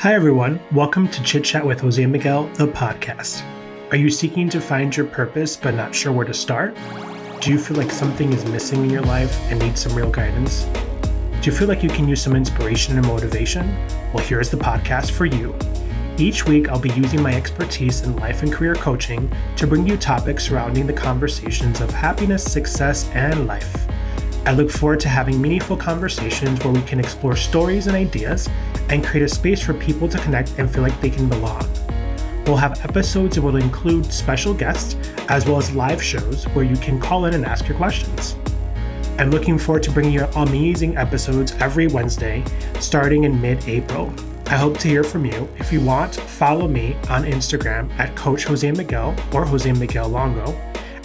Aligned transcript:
Hi, 0.00 0.14
everyone. 0.14 0.58
Welcome 0.72 1.08
to 1.08 1.22
Chit 1.22 1.44
Chat 1.44 1.66
with 1.66 1.80
Jose 1.82 2.06
Miguel, 2.06 2.46
the 2.54 2.66
podcast. 2.66 3.42
Are 3.90 3.98
you 3.98 4.08
seeking 4.08 4.48
to 4.48 4.58
find 4.58 4.96
your 4.96 5.04
purpose 5.04 5.58
but 5.58 5.74
not 5.74 5.94
sure 5.94 6.10
where 6.10 6.24
to 6.24 6.32
start? 6.32 6.74
Do 7.42 7.50
you 7.50 7.58
feel 7.58 7.76
like 7.76 7.90
something 7.90 8.32
is 8.32 8.42
missing 8.46 8.82
in 8.82 8.88
your 8.88 9.02
life 9.02 9.38
and 9.50 9.58
need 9.58 9.76
some 9.76 9.94
real 9.94 10.10
guidance? 10.10 10.64
Do 11.42 11.50
you 11.50 11.52
feel 11.52 11.68
like 11.68 11.82
you 11.82 11.90
can 11.90 12.08
use 12.08 12.22
some 12.22 12.34
inspiration 12.34 12.96
and 12.96 13.06
motivation? 13.06 13.68
Well, 14.14 14.24
here's 14.24 14.48
the 14.48 14.56
podcast 14.56 15.10
for 15.10 15.26
you. 15.26 15.54
Each 16.16 16.46
week, 16.46 16.70
I'll 16.70 16.80
be 16.80 16.92
using 16.92 17.20
my 17.20 17.34
expertise 17.34 18.00
in 18.00 18.16
life 18.16 18.42
and 18.42 18.50
career 18.50 18.76
coaching 18.76 19.30
to 19.56 19.66
bring 19.66 19.86
you 19.86 19.98
topics 19.98 20.46
surrounding 20.46 20.86
the 20.86 20.94
conversations 20.94 21.82
of 21.82 21.90
happiness, 21.90 22.42
success, 22.42 23.06
and 23.10 23.46
life. 23.46 23.86
I 24.46 24.52
look 24.52 24.70
forward 24.70 25.00
to 25.00 25.08
having 25.08 25.40
meaningful 25.40 25.76
conversations 25.76 26.64
where 26.64 26.72
we 26.72 26.82
can 26.82 26.98
explore 26.98 27.36
stories 27.36 27.86
and 27.86 27.96
ideas 27.96 28.48
and 28.88 29.04
create 29.04 29.24
a 29.24 29.28
space 29.28 29.60
for 29.60 29.74
people 29.74 30.08
to 30.08 30.18
connect 30.18 30.58
and 30.58 30.70
feel 30.70 30.82
like 30.82 30.98
they 31.00 31.10
can 31.10 31.28
belong. 31.28 31.68
We'll 32.46 32.56
have 32.56 32.82
episodes 32.84 33.36
that 33.36 33.42
will 33.42 33.56
include 33.56 34.06
special 34.06 34.54
guests 34.54 34.96
as 35.28 35.44
well 35.44 35.58
as 35.58 35.74
live 35.74 36.02
shows 36.02 36.44
where 36.48 36.64
you 36.64 36.76
can 36.76 36.98
call 36.98 37.26
in 37.26 37.34
and 37.34 37.44
ask 37.44 37.68
your 37.68 37.76
questions. 37.76 38.36
I'm 39.18 39.30
looking 39.30 39.58
forward 39.58 39.82
to 39.84 39.90
bringing 39.90 40.14
you 40.14 40.24
amazing 40.34 40.96
episodes 40.96 41.52
every 41.60 41.86
Wednesday 41.86 42.42
starting 42.80 43.24
in 43.24 43.40
mid 43.40 43.68
April. 43.68 44.12
I 44.46 44.56
hope 44.56 44.78
to 44.78 44.88
hear 44.88 45.04
from 45.04 45.26
you. 45.26 45.48
If 45.58 45.70
you 45.70 45.80
want, 45.82 46.14
follow 46.14 46.66
me 46.66 46.94
on 47.10 47.24
Instagram 47.24 47.90
at 47.98 48.16
Coach 48.16 48.44
Jose 48.44 48.68
Miguel 48.72 49.14
or 49.32 49.44
Jose 49.44 49.70
Miguel 49.70 50.08
Longo 50.08 50.58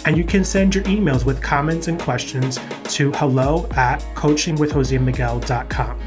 and 0.06 0.16
you 0.16 0.24
can 0.24 0.44
send 0.44 0.74
your 0.74 0.84
emails 0.84 1.24
with 1.24 1.42
comments 1.42 1.88
and 1.88 2.00
questions 2.00 2.58
to 2.84 3.12
hello 3.12 3.68
at 3.72 4.00
coachingwithjosemiguel.com. 4.14 6.00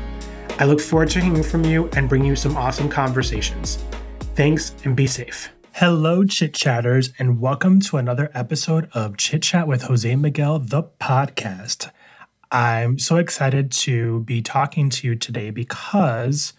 I 0.57 0.65
look 0.65 0.79
forward 0.79 1.09
to 1.11 1.21
hearing 1.21 1.43
from 1.43 1.63
you 1.65 1.89
and 1.95 2.09
bring 2.09 2.25
you 2.25 2.35
some 2.35 2.57
awesome 2.57 2.89
conversations. 2.89 3.83
Thanks 4.35 4.73
and 4.85 4.95
be 4.95 5.05
safe. 5.05 5.49
Hello, 5.73 6.23
chit 6.25 6.53
chatters, 6.53 7.13
and 7.19 7.39
welcome 7.39 7.79
to 7.81 7.97
another 7.97 8.31
episode 8.33 8.89
of 8.93 9.17
Chit 9.17 9.43
Chat 9.43 9.67
with 9.67 9.83
Jose 9.83 10.15
Miguel, 10.15 10.59
the 10.59 10.83
podcast. 10.83 11.91
I'm 12.51 12.99
so 12.99 13.17
excited 13.17 13.71
to 13.71 14.21
be 14.21 14.41
talking 14.41 14.89
to 14.89 15.07
you 15.07 15.15
today 15.15 15.51
because 15.51 16.53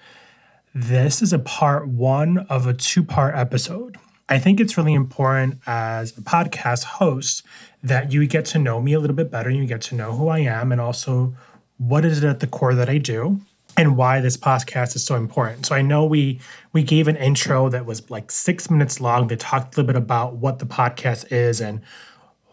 this 0.74 1.20
is 1.20 1.32
a 1.32 1.38
part 1.38 1.88
one 1.88 2.38
of 2.48 2.66
a 2.66 2.74
two 2.74 3.02
part 3.02 3.34
episode. 3.34 3.98
I 4.30 4.38
think 4.38 4.60
it's 4.60 4.78
really 4.78 4.94
important 4.94 5.58
as 5.66 6.16
a 6.16 6.20
podcast 6.22 6.84
host 6.84 7.42
that 7.82 8.12
you 8.12 8.24
get 8.28 8.44
to 8.46 8.58
know 8.58 8.80
me 8.80 8.92
a 8.92 9.00
little 9.00 9.16
bit 9.16 9.28
better. 9.28 9.50
You 9.50 9.66
get 9.66 9.80
to 9.82 9.96
know 9.96 10.12
who 10.12 10.28
I 10.28 10.38
am 10.38 10.70
and 10.70 10.80
also 10.80 11.34
what 11.78 12.04
is 12.04 12.22
it 12.22 12.28
at 12.28 12.38
the 12.38 12.46
core 12.46 12.74
that 12.76 12.88
I 12.88 12.98
do 12.98 13.40
and 13.76 13.96
why 13.96 14.20
this 14.20 14.36
podcast 14.36 14.94
is 14.94 15.04
so 15.04 15.16
important. 15.16 15.66
So 15.66 15.74
I 15.74 15.82
know 15.82 16.04
we 16.04 16.40
we 16.72 16.84
gave 16.84 17.08
an 17.08 17.16
intro 17.16 17.68
that 17.70 17.86
was 17.86 18.08
like 18.08 18.30
6 18.30 18.70
minutes 18.70 19.00
long 19.00 19.26
that 19.28 19.40
talked 19.40 19.74
a 19.74 19.80
little 19.80 19.94
bit 19.94 19.96
about 19.96 20.36
what 20.36 20.60
the 20.60 20.66
podcast 20.66 21.32
is 21.32 21.60
and 21.60 21.80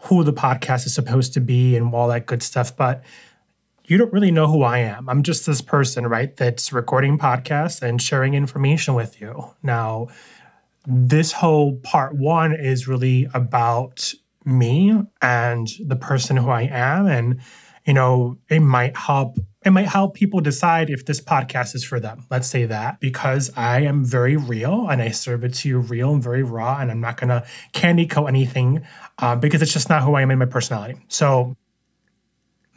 who 0.02 0.24
the 0.24 0.32
podcast 0.32 0.84
is 0.84 0.94
supposed 0.94 1.32
to 1.34 1.40
be 1.40 1.76
and 1.76 1.94
all 1.94 2.08
that 2.08 2.26
good 2.26 2.42
stuff, 2.42 2.76
but 2.76 3.04
you 3.84 3.96
don't 3.96 4.12
really 4.12 4.30
know 4.30 4.46
who 4.46 4.62
I 4.62 4.78
am. 4.78 5.08
I'm 5.08 5.22
just 5.22 5.46
this 5.46 5.62
person, 5.62 6.06
right, 6.06 6.36
that's 6.36 6.72
recording 6.72 7.18
podcasts 7.18 7.80
and 7.80 8.02
sharing 8.02 8.34
information 8.34 8.94
with 8.94 9.20
you. 9.20 9.54
Now, 9.62 10.08
this 10.90 11.32
whole 11.32 11.76
part 11.76 12.16
one 12.16 12.54
is 12.54 12.88
really 12.88 13.28
about 13.34 14.14
me 14.46 14.98
and 15.20 15.68
the 15.84 15.96
person 15.96 16.38
who 16.38 16.48
I 16.48 16.62
am. 16.62 17.06
And, 17.06 17.40
you 17.84 17.92
know, 17.92 18.38
it 18.48 18.60
might 18.60 18.96
help. 18.96 19.38
It 19.66 19.70
might 19.72 19.88
help 19.88 20.14
people 20.14 20.40
decide 20.40 20.88
if 20.88 21.04
this 21.04 21.20
podcast 21.20 21.74
is 21.74 21.84
for 21.84 22.00
them. 22.00 22.24
Let's 22.30 22.48
say 22.48 22.64
that 22.64 23.00
because 23.00 23.50
I 23.54 23.80
am 23.80 24.02
very 24.02 24.36
real 24.36 24.88
and 24.88 25.02
I 25.02 25.10
serve 25.10 25.44
it 25.44 25.52
to 25.54 25.68
you 25.68 25.78
real 25.80 26.14
and 26.14 26.22
very 26.22 26.42
raw, 26.42 26.78
and 26.78 26.90
I'm 26.90 27.00
not 27.00 27.20
gonna 27.20 27.44
candy 27.72 28.06
coat 28.06 28.26
anything 28.26 28.86
uh, 29.18 29.36
because 29.36 29.60
it's 29.60 29.72
just 29.72 29.90
not 29.90 30.02
who 30.02 30.14
I 30.14 30.22
am 30.22 30.30
in 30.30 30.38
my 30.38 30.46
personality. 30.46 30.98
So, 31.08 31.56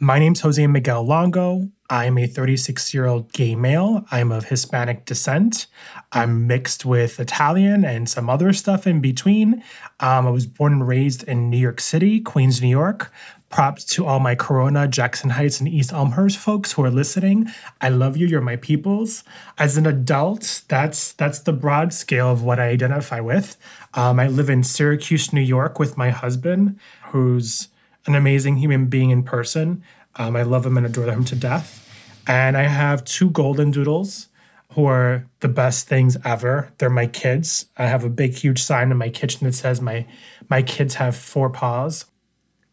my 0.02 0.18
name's 0.18 0.40
Jose 0.40 0.66
Miguel 0.66 1.06
Longo. 1.06 1.70
I'm 1.88 2.18
a 2.18 2.26
36 2.26 2.92
year 2.92 3.06
old 3.06 3.32
gay 3.32 3.54
male. 3.54 4.04
I'm 4.10 4.32
of 4.32 4.46
Hispanic 4.46 5.04
descent. 5.04 5.68
I'm 6.10 6.48
mixed 6.48 6.84
with 6.84 7.20
Italian 7.20 7.84
and 7.84 8.08
some 8.08 8.28
other 8.28 8.52
stuff 8.52 8.84
in 8.84 9.00
between. 9.00 9.62
Um, 10.00 10.26
I 10.26 10.30
was 10.30 10.44
born 10.44 10.72
and 10.72 10.88
raised 10.88 11.22
in 11.22 11.50
New 11.50 11.56
York 11.56 11.80
City, 11.80 12.18
Queens, 12.18 12.60
New 12.60 12.68
York. 12.68 13.12
Props 13.48 13.84
to 13.94 14.04
all 14.04 14.18
my 14.18 14.34
Corona, 14.34 14.88
Jackson 14.88 15.30
Heights, 15.30 15.60
and 15.60 15.68
East 15.68 15.92
Elmhurst 15.92 16.38
folks 16.38 16.72
who 16.72 16.82
are 16.82 16.90
listening. 16.90 17.48
I 17.80 17.90
love 17.90 18.16
you. 18.16 18.26
You're 18.26 18.40
my 18.40 18.56
peoples. 18.56 19.22
As 19.56 19.76
an 19.76 19.86
adult, 19.86 20.62
that's 20.66 21.12
that's 21.12 21.40
the 21.40 21.52
broad 21.52 21.92
scale 21.92 22.32
of 22.32 22.42
what 22.42 22.58
I 22.58 22.70
identify 22.70 23.20
with. 23.20 23.56
Um, 23.94 24.18
I 24.18 24.26
live 24.26 24.50
in 24.50 24.64
Syracuse, 24.64 25.32
New 25.32 25.42
York, 25.42 25.78
with 25.78 25.96
my 25.96 26.10
husband, 26.10 26.80
who's 27.10 27.68
an 28.06 28.14
amazing 28.14 28.56
human 28.56 28.86
being 28.86 29.10
in 29.10 29.22
person. 29.22 29.82
Um, 30.16 30.36
I 30.36 30.42
love 30.42 30.66
him 30.66 30.76
and 30.76 30.86
adore 30.86 31.06
him 31.06 31.24
to 31.26 31.36
death. 31.36 31.78
And 32.26 32.56
I 32.56 32.64
have 32.64 33.04
two 33.04 33.30
golden 33.30 33.70
doodles 33.70 34.28
who 34.72 34.86
are 34.86 35.26
the 35.40 35.48
best 35.48 35.88
things 35.88 36.16
ever. 36.24 36.72
They're 36.78 36.90
my 36.90 37.06
kids. 37.06 37.66
I 37.76 37.86
have 37.86 38.04
a 38.04 38.08
big, 38.10 38.34
huge 38.34 38.62
sign 38.62 38.90
in 38.90 38.96
my 38.96 39.10
kitchen 39.10 39.46
that 39.46 39.54
says 39.54 39.80
my 39.80 40.06
my 40.48 40.62
kids 40.62 40.94
have 40.94 41.16
four 41.16 41.50
paws. 41.50 42.06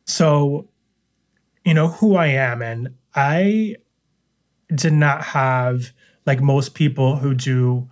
So, 0.06 0.68
you 1.66 1.74
know 1.74 1.90
who 1.90 2.16
I 2.16 2.28
am, 2.28 2.62
and 2.62 2.96
I 3.14 3.76
did 4.74 4.94
not 4.94 5.24
have 5.24 5.92
like 6.26 6.42
most 6.42 6.74
people 6.74 7.18
who 7.18 7.34
do 7.34 7.90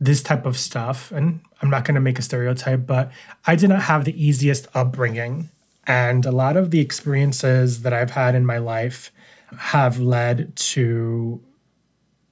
this 0.00 0.22
type 0.22 0.46
of 0.46 0.58
stuff. 0.58 1.12
And 1.12 1.40
I'm 1.62 1.70
not 1.70 1.84
going 1.84 1.94
to 1.94 2.00
make 2.00 2.18
a 2.18 2.22
stereotype, 2.22 2.86
but 2.86 3.12
I 3.46 3.56
did 3.56 3.68
not 3.68 3.82
have 3.82 4.04
the 4.04 4.22
easiest 4.22 4.66
upbringing. 4.74 5.50
And 5.86 6.24
a 6.24 6.32
lot 6.32 6.56
of 6.56 6.70
the 6.70 6.80
experiences 6.80 7.82
that 7.82 7.92
I've 7.92 8.10
had 8.10 8.34
in 8.34 8.46
my 8.46 8.58
life 8.58 9.12
have 9.58 10.00
led 10.00 10.56
to 10.56 11.42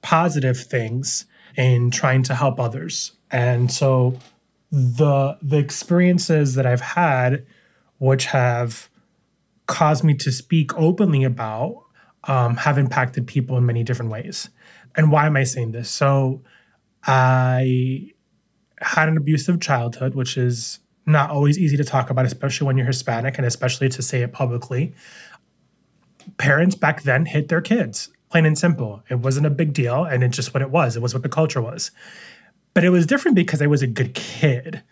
positive 0.01 0.57
things 0.57 1.25
in 1.55 1.91
trying 1.91 2.23
to 2.23 2.35
help 2.35 2.59
others. 2.59 3.13
And 3.31 3.71
so 3.71 4.17
the 4.71 5.37
the 5.41 5.57
experiences 5.57 6.55
that 6.55 6.65
I've 6.65 6.81
had 6.81 7.45
which 7.99 8.25
have 8.25 8.89
caused 9.67 10.03
me 10.03 10.13
to 10.15 10.31
speak 10.31 10.77
openly 10.77 11.23
about 11.23 11.83
um, 12.25 12.57
have 12.57 12.77
impacted 12.77 13.27
people 13.27 13.57
in 13.57 13.65
many 13.65 13.83
different 13.83 14.11
ways. 14.11 14.49
And 14.95 15.11
why 15.11 15.25
am 15.25 15.37
I 15.37 15.43
saying 15.43 15.71
this? 15.71 15.89
So 15.89 16.41
I 17.05 18.11
had 18.79 19.09
an 19.09 19.17
abusive 19.17 19.61
childhood, 19.61 20.15
which 20.15 20.37
is 20.37 20.79
not 21.05 21.29
always 21.29 21.59
easy 21.59 21.77
to 21.77 21.83
talk 21.83 22.09
about, 22.09 22.25
especially 22.25 22.67
when 22.67 22.77
you're 22.77 22.87
Hispanic 22.87 23.37
and 23.37 23.45
especially 23.45 23.89
to 23.89 24.01
say 24.01 24.21
it 24.21 24.31
publicly 24.33 24.93
parents 26.37 26.75
back 26.75 27.03
then 27.03 27.25
hit 27.25 27.49
their 27.49 27.61
kids, 27.61 28.09
plain 28.29 28.45
and 28.45 28.57
simple. 28.57 29.03
It 29.09 29.19
wasn't 29.19 29.45
a 29.45 29.51
big 29.51 29.73
deal, 29.73 30.03
and 30.03 30.23
it's 30.23 30.35
just 30.35 30.53
what 30.53 30.61
it 30.61 30.69
was. 30.69 30.95
It 30.95 31.01
was 31.01 31.13
what 31.13 31.23
the 31.23 31.29
culture 31.29 31.61
was. 31.61 31.91
But 32.73 32.83
it 32.83 32.89
was 32.89 33.05
different 33.05 33.35
because 33.35 33.61
I 33.61 33.67
was 33.67 33.81
a 33.81 33.87
good 33.87 34.13
kid. 34.13 34.83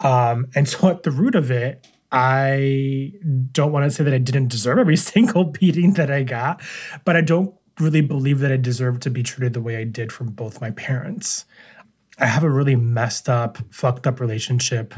Um, 0.00 0.46
and 0.54 0.68
so 0.68 0.88
at 0.88 1.02
the 1.02 1.10
root 1.10 1.34
of 1.34 1.50
it, 1.50 1.86
I 2.12 3.12
don't 3.52 3.72
want 3.72 3.84
to 3.84 3.90
say 3.90 4.04
that 4.04 4.12
I 4.12 4.18
didn't 4.18 4.48
deserve 4.48 4.78
every 4.78 4.96
single 5.12 5.44
beating 5.44 5.94
that 5.94 6.10
I 6.10 6.22
got, 6.22 6.62
but 7.04 7.16
I 7.16 7.20
don't 7.20 7.54
really 7.78 8.02
believe 8.02 8.40
that 8.40 8.52
I 8.52 8.56
deserved 8.56 9.02
to 9.02 9.10
be 9.10 9.22
treated 9.22 9.54
the 9.54 9.60
way 9.60 9.76
I 9.76 9.84
did 9.84 10.12
from 10.12 10.28
both 10.28 10.60
my 10.60 10.70
parents. 10.72 11.46
I 12.18 12.26
have 12.26 12.44
a 12.44 12.50
really 12.50 12.76
messed 12.76 13.30
up, 13.30 13.56
fucked 13.70 14.06
up 14.06 14.20
relationship, 14.20 14.92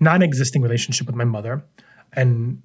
non 0.00 0.22
existing 0.22 0.62
relationship 0.62 1.06
with 1.06 1.16
my 1.16 1.24
mother. 1.24 1.64
And 2.12 2.62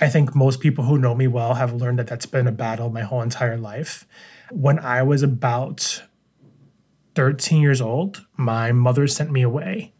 I 0.00 0.08
think 0.08 0.34
most 0.34 0.60
people 0.60 0.84
who 0.84 0.98
know 0.98 1.14
me 1.14 1.26
well 1.26 1.54
have 1.54 1.72
learned 1.72 1.98
that 1.98 2.06
that's 2.06 2.26
been 2.26 2.46
a 2.46 2.52
battle 2.52 2.90
my 2.90 3.02
whole 3.02 3.22
entire 3.22 3.56
life. 3.56 4.06
When 4.50 4.78
I 4.78 5.02
was 5.02 5.22
about 5.22 6.02
13 7.14 7.60
years 7.60 7.80
old, 7.80 8.24
my 8.36 8.72
mother 8.72 9.06
sent 9.06 9.30
me 9.30 9.42
away 9.42 9.92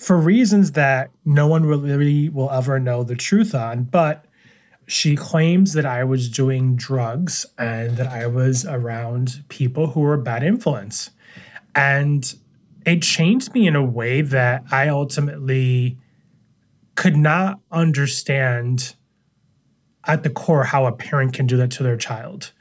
for 0.00 0.16
reasons 0.16 0.72
that 0.72 1.10
no 1.26 1.46
one 1.46 1.66
really 1.66 2.30
will 2.30 2.50
ever 2.50 2.78
know 2.78 3.02
the 3.02 3.14
truth 3.14 3.54
on. 3.54 3.84
But 3.84 4.24
she 4.86 5.14
claims 5.14 5.74
that 5.74 5.84
I 5.84 6.04
was 6.04 6.30
doing 6.30 6.74
drugs 6.74 7.44
and 7.58 7.98
that 7.98 8.08
I 8.08 8.26
was 8.26 8.64
around 8.64 9.44
people 9.48 9.88
who 9.88 10.00
were 10.00 10.16
bad 10.16 10.42
influence. 10.42 11.10
And 11.74 12.34
it 12.86 13.02
changed 13.02 13.52
me 13.52 13.66
in 13.66 13.76
a 13.76 13.84
way 13.84 14.22
that 14.22 14.64
I 14.72 14.88
ultimately 14.88 15.98
could 17.00 17.16
not 17.16 17.58
understand 17.72 18.94
at 20.04 20.22
the 20.22 20.28
core 20.28 20.64
how 20.64 20.84
a 20.84 20.92
parent 20.92 21.32
can 21.32 21.46
do 21.46 21.56
that 21.56 21.70
to 21.70 21.82
their 21.82 21.96
child. 21.96 22.52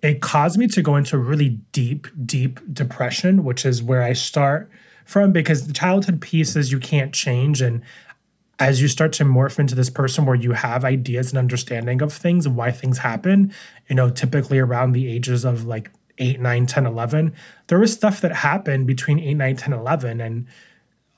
It 0.00 0.20
caused 0.20 0.56
me 0.56 0.68
to 0.68 0.80
go 0.80 0.94
into 0.94 1.18
really 1.18 1.58
deep, 1.72 2.06
deep 2.24 2.60
depression, 2.72 3.42
which 3.42 3.66
is 3.66 3.82
where 3.82 4.00
I 4.00 4.12
start 4.12 4.70
from 5.06 5.32
because 5.32 5.66
the 5.66 5.72
childhood 5.72 6.20
pieces 6.20 6.70
you 6.70 6.78
can't 6.78 7.12
change. 7.12 7.60
And 7.60 7.82
as 8.60 8.80
you 8.80 8.86
start 8.86 9.12
to 9.14 9.24
morph 9.24 9.58
into 9.58 9.74
this 9.74 9.90
person 9.90 10.24
where 10.24 10.36
you 10.36 10.52
have 10.52 10.84
ideas 10.84 11.30
and 11.32 11.38
understanding 11.40 12.00
of 12.00 12.12
things 12.12 12.46
and 12.46 12.54
why 12.54 12.70
things 12.70 12.98
happen, 12.98 13.52
you 13.88 13.96
know, 13.96 14.08
typically 14.08 14.60
around 14.60 14.92
the 14.92 15.08
ages 15.08 15.44
of 15.44 15.66
like 15.66 15.90
8, 16.18 16.38
9, 16.38 16.66
10, 16.66 16.86
11, 16.86 17.34
there 17.66 17.80
was 17.80 17.92
stuff 17.92 18.20
that 18.20 18.36
happened 18.36 18.86
between 18.86 19.18
8, 19.18 19.34
9, 19.34 19.56
10, 19.56 19.72
11. 19.72 20.20
And 20.20 20.46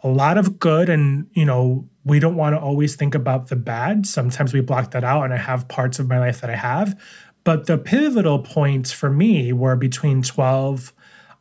a 0.03 0.09
lot 0.09 0.39
of 0.39 0.59
good. 0.59 0.89
And, 0.89 1.27
you 1.35 1.45
know, 1.45 1.87
we 2.07 2.21
don't 2.21 2.37
want 2.37 2.55
to 2.55 2.61
always 2.61 2.95
think 2.95 3.17
about 3.17 3.49
the 3.49 3.57
bad. 3.57 4.07
Sometimes 4.07 4.55
we 4.55 4.61
block 4.61 4.93
that 4.93 5.03
out. 5.03 5.25
And 5.25 5.35
I 5.35 5.39
have 5.39 5.67
parts 5.67 5.99
of 5.99 6.07
my 6.07 6.21
life 6.21 6.41
that 6.41 6.49
I 6.49 6.55
have. 6.55 6.99
But 7.43 7.67
the 7.67 7.77
pivotal 7.77 8.39
points 8.39 8.93
for 8.93 9.11
me 9.11 9.53
were 9.53 9.75
between 9.75 10.23
12 10.23 10.93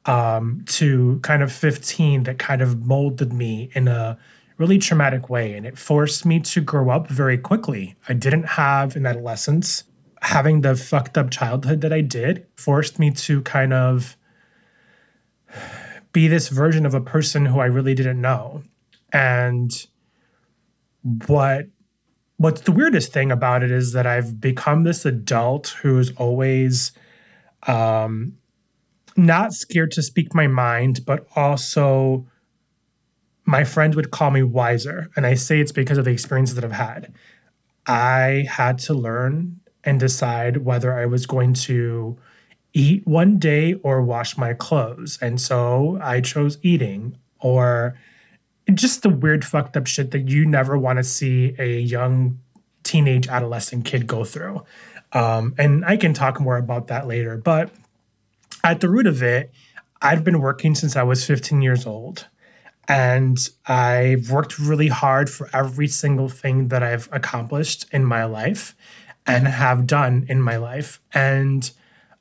um, 0.08 0.64
to 0.66 1.20
kind 1.22 1.44
of 1.44 1.52
15 1.52 2.24
that 2.24 2.40
kind 2.40 2.64
of 2.64 2.84
molded 2.84 3.32
me 3.32 3.70
in 3.76 3.88
a 3.88 4.18
really 4.58 4.80
traumatic 4.80 5.30
way. 5.30 5.54
And 5.54 5.68
it 5.68 5.78
forced 5.78 6.26
me 6.26 6.40
to 6.40 6.62
grow 6.62 6.90
up 6.90 7.10
very 7.10 7.38
quickly. 7.38 7.96
I 8.10 8.14
didn't 8.14 8.46
have 8.46 8.96
an 8.96 9.06
adolescence. 9.06 9.84
Having 10.24 10.62
the 10.62 10.76
fucked 10.76 11.16
up 11.16 11.30
childhood 11.30 11.82
that 11.82 11.94
I 11.94 12.02
did 12.02 12.48
forced 12.56 12.98
me 12.98 13.12
to 13.12 13.44
kind 13.44 13.72
of 13.72 14.18
be 16.12 16.28
this 16.28 16.48
version 16.48 16.88
of 16.88 16.96
a 16.96 17.02
person 17.02 17.46
who 17.46 17.60
I 17.60 17.66
really 17.66 17.94
didn't 17.94 18.20
know. 18.20 18.64
And 19.14 19.86
what 21.28 21.68
what's 22.38 22.62
the 22.62 22.72
weirdest 22.72 23.14
thing 23.14 23.32
about 23.32 23.64
it 23.64 23.72
is 23.72 23.94
that 23.94 24.06
I've 24.06 24.42
become 24.42 24.84
this 24.84 25.06
adult 25.06 25.78
who's 25.82 26.12
always 26.18 26.92
um, 27.68 28.34
not 29.16 29.54
scared 29.54 29.92
to 29.92 30.04
speak 30.04 30.34
my 30.36 30.48
mind, 30.48 31.06
but 31.06 31.26
also 31.36 32.28
my 33.46 33.64
friend 33.64 33.96
would 33.96 34.12
call 34.12 34.32
me 34.32 34.44
wiser. 34.44 35.10
And 35.16 35.26
I 35.26 35.36
say 35.36 35.60
it's 35.60 35.72
because 35.72 35.98
of 35.98 36.06
the 36.06 36.12
experiences 36.12 36.56
that 36.56 36.66
I've 36.66 36.72
had. 36.74 37.14
I 37.88 38.48
had 38.50 38.80
to 38.80 38.94
learn 38.94 39.62
and 39.84 40.00
decide 40.00 40.58
whether 40.58 40.98
I 40.98 41.06
was 41.06 41.26
going 41.26 41.54
to 41.54 42.18
eat 42.74 43.08
one 43.08 43.38
day 43.38 43.76
or 43.76 44.02
wash 44.02 44.38
my 44.38 44.54
clothes. 44.54 45.18
And 45.22 45.40
so 45.40 45.98
I 46.02 46.20
chose 46.20 46.58
eating 46.64 47.18
or 47.40 47.96
just 48.74 49.04
the 49.04 49.10
weird 49.10 49.46
fucked 49.46 49.78
up 49.78 49.88
shit 49.88 50.12
that 50.12 50.30
you 50.30 50.46
never 50.46 50.78
want 50.78 50.98
to 50.98 51.04
see 51.04 51.56
a 51.60 51.80
young 51.80 52.40
teenage 52.84 53.28
adolescent 53.28 53.86
kid 53.86 54.08
go 54.08 54.24
through. 54.24 54.64
Um, 55.14 55.56
and 55.58 55.86
I 55.86 55.98
can 55.98 56.14
talk 56.14 56.40
more 56.40 56.58
about 56.58 56.88
that 56.88 57.08
later. 57.08 57.38
But 57.38 57.70
at 58.64 58.82
the 58.82 58.90
root 58.90 59.08
of 59.08 59.22
it, 59.22 59.52
I've 60.02 60.24
been 60.24 60.40
working 60.40 60.76
since 60.76 60.96
I 60.96 61.04
was 61.04 61.26
15 61.26 61.62
years 61.62 61.86
old. 61.86 62.28
And 62.88 63.38
I've 63.66 64.30
worked 64.30 64.60
really 64.60 64.90
hard 64.90 65.30
for 65.30 65.50
every 65.54 65.88
single 65.88 66.30
thing 66.30 66.68
that 66.68 66.84
I've 66.84 67.10
accomplished 67.12 67.86
in 67.92 68.06
my 68.06 68.26
life 68.26 68.76
and 69.26 69.48
have 69.48 69.88
done 69.88 70.26
in 70.30 70.42
my 70.42 70.58
life. 70.58 71.00
And 71.14 71.70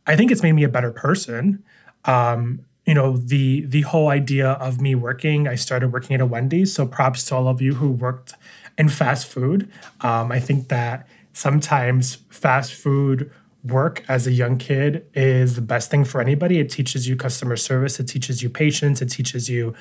I 0.07 0.17
think 0.17 0.31
it's 0.31 0.43
made 0.43 0.53
me 0.53 0.65
a 0.65 0.69
better 0.69 0.91
person. 0.91 1.63
Um, 2.07 2.65
you 2.87 2.95
know, 2.95 3.17
the 3.17 3.65
the 3.67 3.83
whole 3.83 4.09
idea 4.09 4.51
of 4.53 4.81
me 4.81 4.95
working, 4.95 5.49
I 5.49 5.55
started 5.55 5.93
working 5.93 6.15
at 6.15 6.21
a 6.21 6.27
Wendy's. 6.27 6.75
So 6.75 6.87
props 6.87 7.25
to 7.25 7.37
all 7.37 7.49
of 7.49 7.63
you 7.63 7.75
who 7.75 7.91
worked 7.91 8.35
in 8.77 8.89
fast 8.89 9.27
food. 9.27 9.71
Um, 10.01 10.31
I 10.31 10.41
think 10.41 10.69
that 10.69 11.09
sometimes 11.33 12.19
fast 12.29 12.75
food 12.75 13.31
work 13.65 14.05
as 14.09 14.27
a 14.27 14.33
young 14.33 14.59
kid 14.59 15.07
is 15.15 15.55
the 15.55 15.63
best 15.63 15.91
thing 15.91 16.05
for 16.05 16.21
anybody. 16.21 16.59
It 16.59 16.71
teaches 16.71 17.09
you 17.09 17.17
customer 17.17 17.57
service, 17.57 17.99
it 17.99 18.05
teaches 18.05 18.43
you 18.43 18.51
patience, 18.51 19.01
it 19.01 19.09
teaches 19.09 19.49
you 19.49 19.75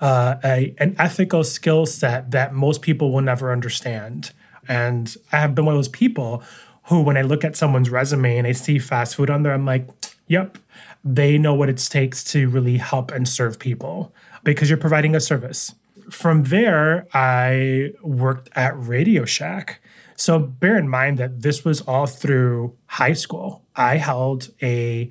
uh, 0.00 0.36
a, 0.44 0.74
an 0.78 0.94
ethical 0.98 1.42
skill 1.42 1.86
set 1.86 2.30
that 2.30 2.54
most 2.54 2.82
people 2.82 3.12
will 3.12 3.22
never 3.22 3.52
understand. 3.52 4.32
And 4.68 5.14
I 5.32 5.38
have 5.38 5.54
been 5.54 5.64
one 5.64 5.74
of 5.74 5.78
those 5.78 5.88
people 5.88 6.42
who, 6.84 7.02
when 7.02 7.16
I 7.16 7.22
look 7.22 7.44
at 7.44 7.56
someone's 7.56 7.90
resume 7.90 8.38
and 8.38 8.46
I 8.46 8.52
see 8.52 8.78
fast 8.78 9.16
food 9.16 9.30
on 9.30 9.42
there, 9.42 9.52
I'm 9.52 9.66
like, 9.66 9.88
yep, 10.26 10.58
they 11.04 11.36
know 11.36 11.54
what 11.54 11.68
it 11.68 11.76
takes 11.76 12.24
to 12.24 12.48
really 12.48 12.78
help 12.78 13.10
and 13.10 13.28
serve 13.28 13.58
people 13.58 14.14
because 14.42 14.70
you're 14.70 14.78
providing 14.78 15.14
a 15.14 15.20
service. 15.20 15.74
From 16.10 16.44
there, 16.44 17.06
I 17.12 17.92
worked 18.02 18.48
at 18.56 18.72
Radio 18.76 19.24
Shack. 19.24 19.80
So 20.16 20.38
bear 20.38 20.78
in 20.78 20.88
mind 20.88 21.18
that 21.18 21.42
this 21.42 21.64
was 21.64 21.80
all 21.82 22.06
through 22.06 22.74
high 22.86 23.12
school. 23.12 23.62
I 23.76 23.96
held 23.96 24.50
a 24.62 25.10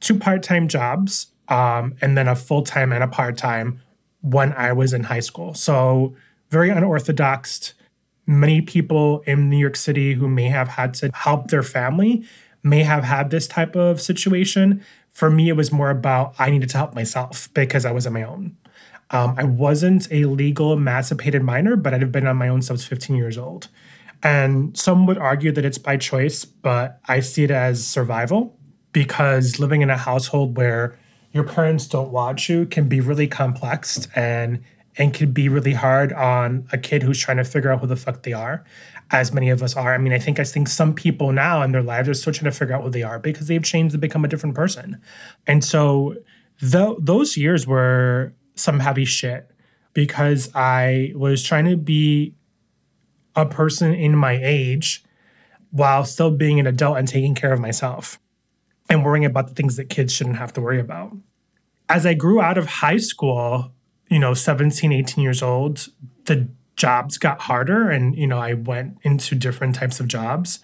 two 0.00 0.18
part-time 0.18 0.68
jobs 0.68 1.28
um, 1.48 1.94
and 2.00 2.16
then 2.16 2.28
a 2.28 2.36
full-time 2.36 2.92
and 2.92 3.02
a 3.02 3.08
part-time 3.08 3.80
when 4.20 4.52
I 4.52 4.72
was 4.72 4.92
in 4.92 5.04
high 5.04 5.20
school. 5.20 5.54
So 5.54 6.14
very 6.50 6.70
unorthodox. 6.70 7.74
Many 8.26 8.60
people 8.60 9.20
in 9.20 9.48
New 9.48 9.58
York 9.58 9.76
City 9.76 10.14
who 10.14 10.28
may 10.28 10.48
have 10.48 10.68
had 10.68 10.92
to 10.94 11.10
help 11.14 11.48
their 11.48 11.62
family 11.62 12.26
may 12.62 12.82
have 12.82 13.04
had 13.04 13.30
this 13.30 13.46
type 13.46 13.76
of 13.76 14.00
situation. 14.00 14.82
For 15.16 15.30
me, 15.30 15.48
it 15.48 15.54
was 15.56 15.72
more 15.72 15.88
about 15.88 16.34
I 16.38 16.50
needed 16.50 16.68
to 16.68 16.76
help 16.76 16.94
myself 16.94 17.48
because 17.54 17.86
I 17.86 17.90
was 17.90 18.06
on 18.06 18.12
my 18.12 18.22
own. 18.22 18.54
Um, 19.10 19.34
I 19.38 19.44
wasn't 19.44 20.12
a 20.12 20.26
legal 20.26 20.74
emancipated 20.74 21.42
minor, 21.42 21.74
but 21.74 21.94
I'd 21.94 22.02
have 22.02 22.12
been 22.12 22.26
on 22.26 22.36
my 22.36 22.48
own 22.48 22.60
since 22.60 22.68
I 22.68 22.74
was 22.74 22.84
15 22.84 23.16
years 23.16 23.38
old. 23.38 23.68
And 24.22 24.76
some 24.76 25.06
would 25.06 25.16
argue 25.16 25.52
that 25.52 25.64
it's 25.64 25.78
by 25.78 25.96
choice, 25.96 26.44
but 26.44 27.00
I 27.06 27.20
see 27.20 27.44
it 27.44 27.50
as 27.50 27.82
survival 27.82 28.58
because 28.92 29.58
living 29.58 29.80
in 29.80 29.88
a 29.88 29.96
household 29.96 30.58
where 30.58 30.98
your 31.32 31.44
parents 31.44 31.86
don't 31.86 32.10
watch 32.10 32.50
you 32.50 32.66
can 32.66 32.86
be 32.86 33.00
really 33.00 33.26
complex 33.26 34.08
and 34.14 34.62
and 34.98 35.12
can 35.12 35.32
be 35.32 35.48
really 35.48 35.74
hard 35.74 36.12
on 36.12 36.66
a 36.72 36.78
kid 36.78 37.02
who's 37.02 37.18
trying 37.18 37.36
to 37.36 37.44
figure 37.44 37.70
out 37.70 37.80
who 37.80 37.86
the 37.86 37.96
fuck 37.96 38.22
they 38.22 38.32
are, 38.32 38.64
as 39.10 39.32
many 39.32 39.50
of 39.50 39.62
us 39.62 39.76
are. 39.76 39.94
I 39.94 39.98
mean, 39.98 40.12
I 40.12 40.18
think 40.18 40.40
I 40.40 40.44
think 40.44 40.68
some 40.68 40.94
people 40.94 41.32
now 41.32 41.62
in 41.62 41.72
their 41.72 41.82
lives 41.82 42.08
are 42.08 42.14
still 42.14 42.32
trying 42.32 42.50
to 42.50 42.56
figure 42.58 42.74
out 42.74 42.82
who 42.82 42.90
they 42.90 43.02
are 43.02 43.18
because 43.18 43.46
they've 43.48 43.62
changed 43.62 43.94
and 43.94 44.00
become 44.00 44.24
a 44.24 44.28
different 44.28 44.54
person. 44.54 45.00
And 45.46 45.64
so 45.64 46.16
th- 46.60 46.96
those 46.98 47.36
years 47.36 47.66
were 47.66 48.32
some 48.54 48.80
heavy 48.80 49.04
shit 49.04 49.50
because 49.92 50.50
I 50.54 51.12
was 51.14 51.42
trying 51.42 51.66
to 51.66 51.76
be 51.76 52.34
a 53.34 53.46
person 53.46 53.94
in 53.94 54.16
my 54.16 54.38
age 54.42 55.04
while 55.70 56.04
still 56.04 56.30
being 56.30 56.58
an 56.58 56.66
adult 56.66 56.96
and 56.96 57.06
taking 57.06 57.34
care 57.34 57.52
of 57.52 57.60
myself 57.60 58.18
and 58.88 59.04
worrying 59.04 59.24
about 59.24 59.48
the 59.48 59.54
things 59.54 59.76
that 59.76 59.90
kids 59.90 60.12
shouldn't 60.12 60.36
have 60.36 60.52
to 60.54 60.60
worry 60.60 60.80
about. 60.80 61.14
As 61.88 62.06
I 62.06 62.14
grew 62.14 62.40
out 62.40 62.56
of 62.56 62.66
high 62.66 62.96
school, 62.96 63.72
you 64.08 64.18
know, 64.18 64.34
17, 64.34 64.92
18 64.92 65.22
years 65.22 65.42
old, 65.42 65.88
the 66.24 66.48
jobs 66.76 67.18
got 67.18 67.40
harder 67.40 67.90
and, 67.90 68.14
you 68.16 68.26
know, 68.26 68.38
I 68.38 68.54
went 68.54 68.98
into 69.02 69.34
different 69.34 69.74
types 69.74 70.00
of 70.00 70.08
jobs. 70.08 70.60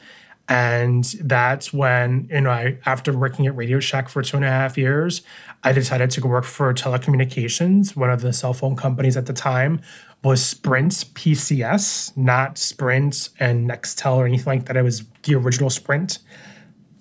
And 0.48 1.04
that's 1.20 1.72
when, 1.72 2.28
you 2.30 2.40
know, 2.40 2.50
I 2.50 2.78
after 2.84 3.16
working 3.16 3.46
at 3.46 3.56
Radio 3.56 3.80
Shack 3.80 4.08
for 4.08 4.22
two 4.22 4.36
and 4.36 4.44
a 4.44 4.50
half 4.50 4.76
years, 4.76 5.22
I 5.62 5.72
decided 5.72 6.10
to 6.10 6.20
go 6.20 6.28
work 6.28 6.44
for 6.44 6.74
telecommunications. 6.74 7.96
One 7.96 8.10
of 8.10 8.20
the 8.20 8.32
cell 8.32 8.52
phone 8.52 8.76
companies 8.76 9.16
at 9.16 9.26
the 9.26 9.32
time 9.32 9.80
was 10.24 10.44
Sprint 10.44 10.92
PCS, 11.14 12.16
not 12.16 12.58
Sprint 12.58 13.30
and 13.38 13.70
Nextel 13.70 14.16
or 14.16 14.26
anything 14.26 14.58
like 14.58 14.66
that. 14.66 14.76
It 14.76 14.82
was 14.82 15.04
the 15.22 15.36
original 15.36 15.70
Sprint 15.70 16.18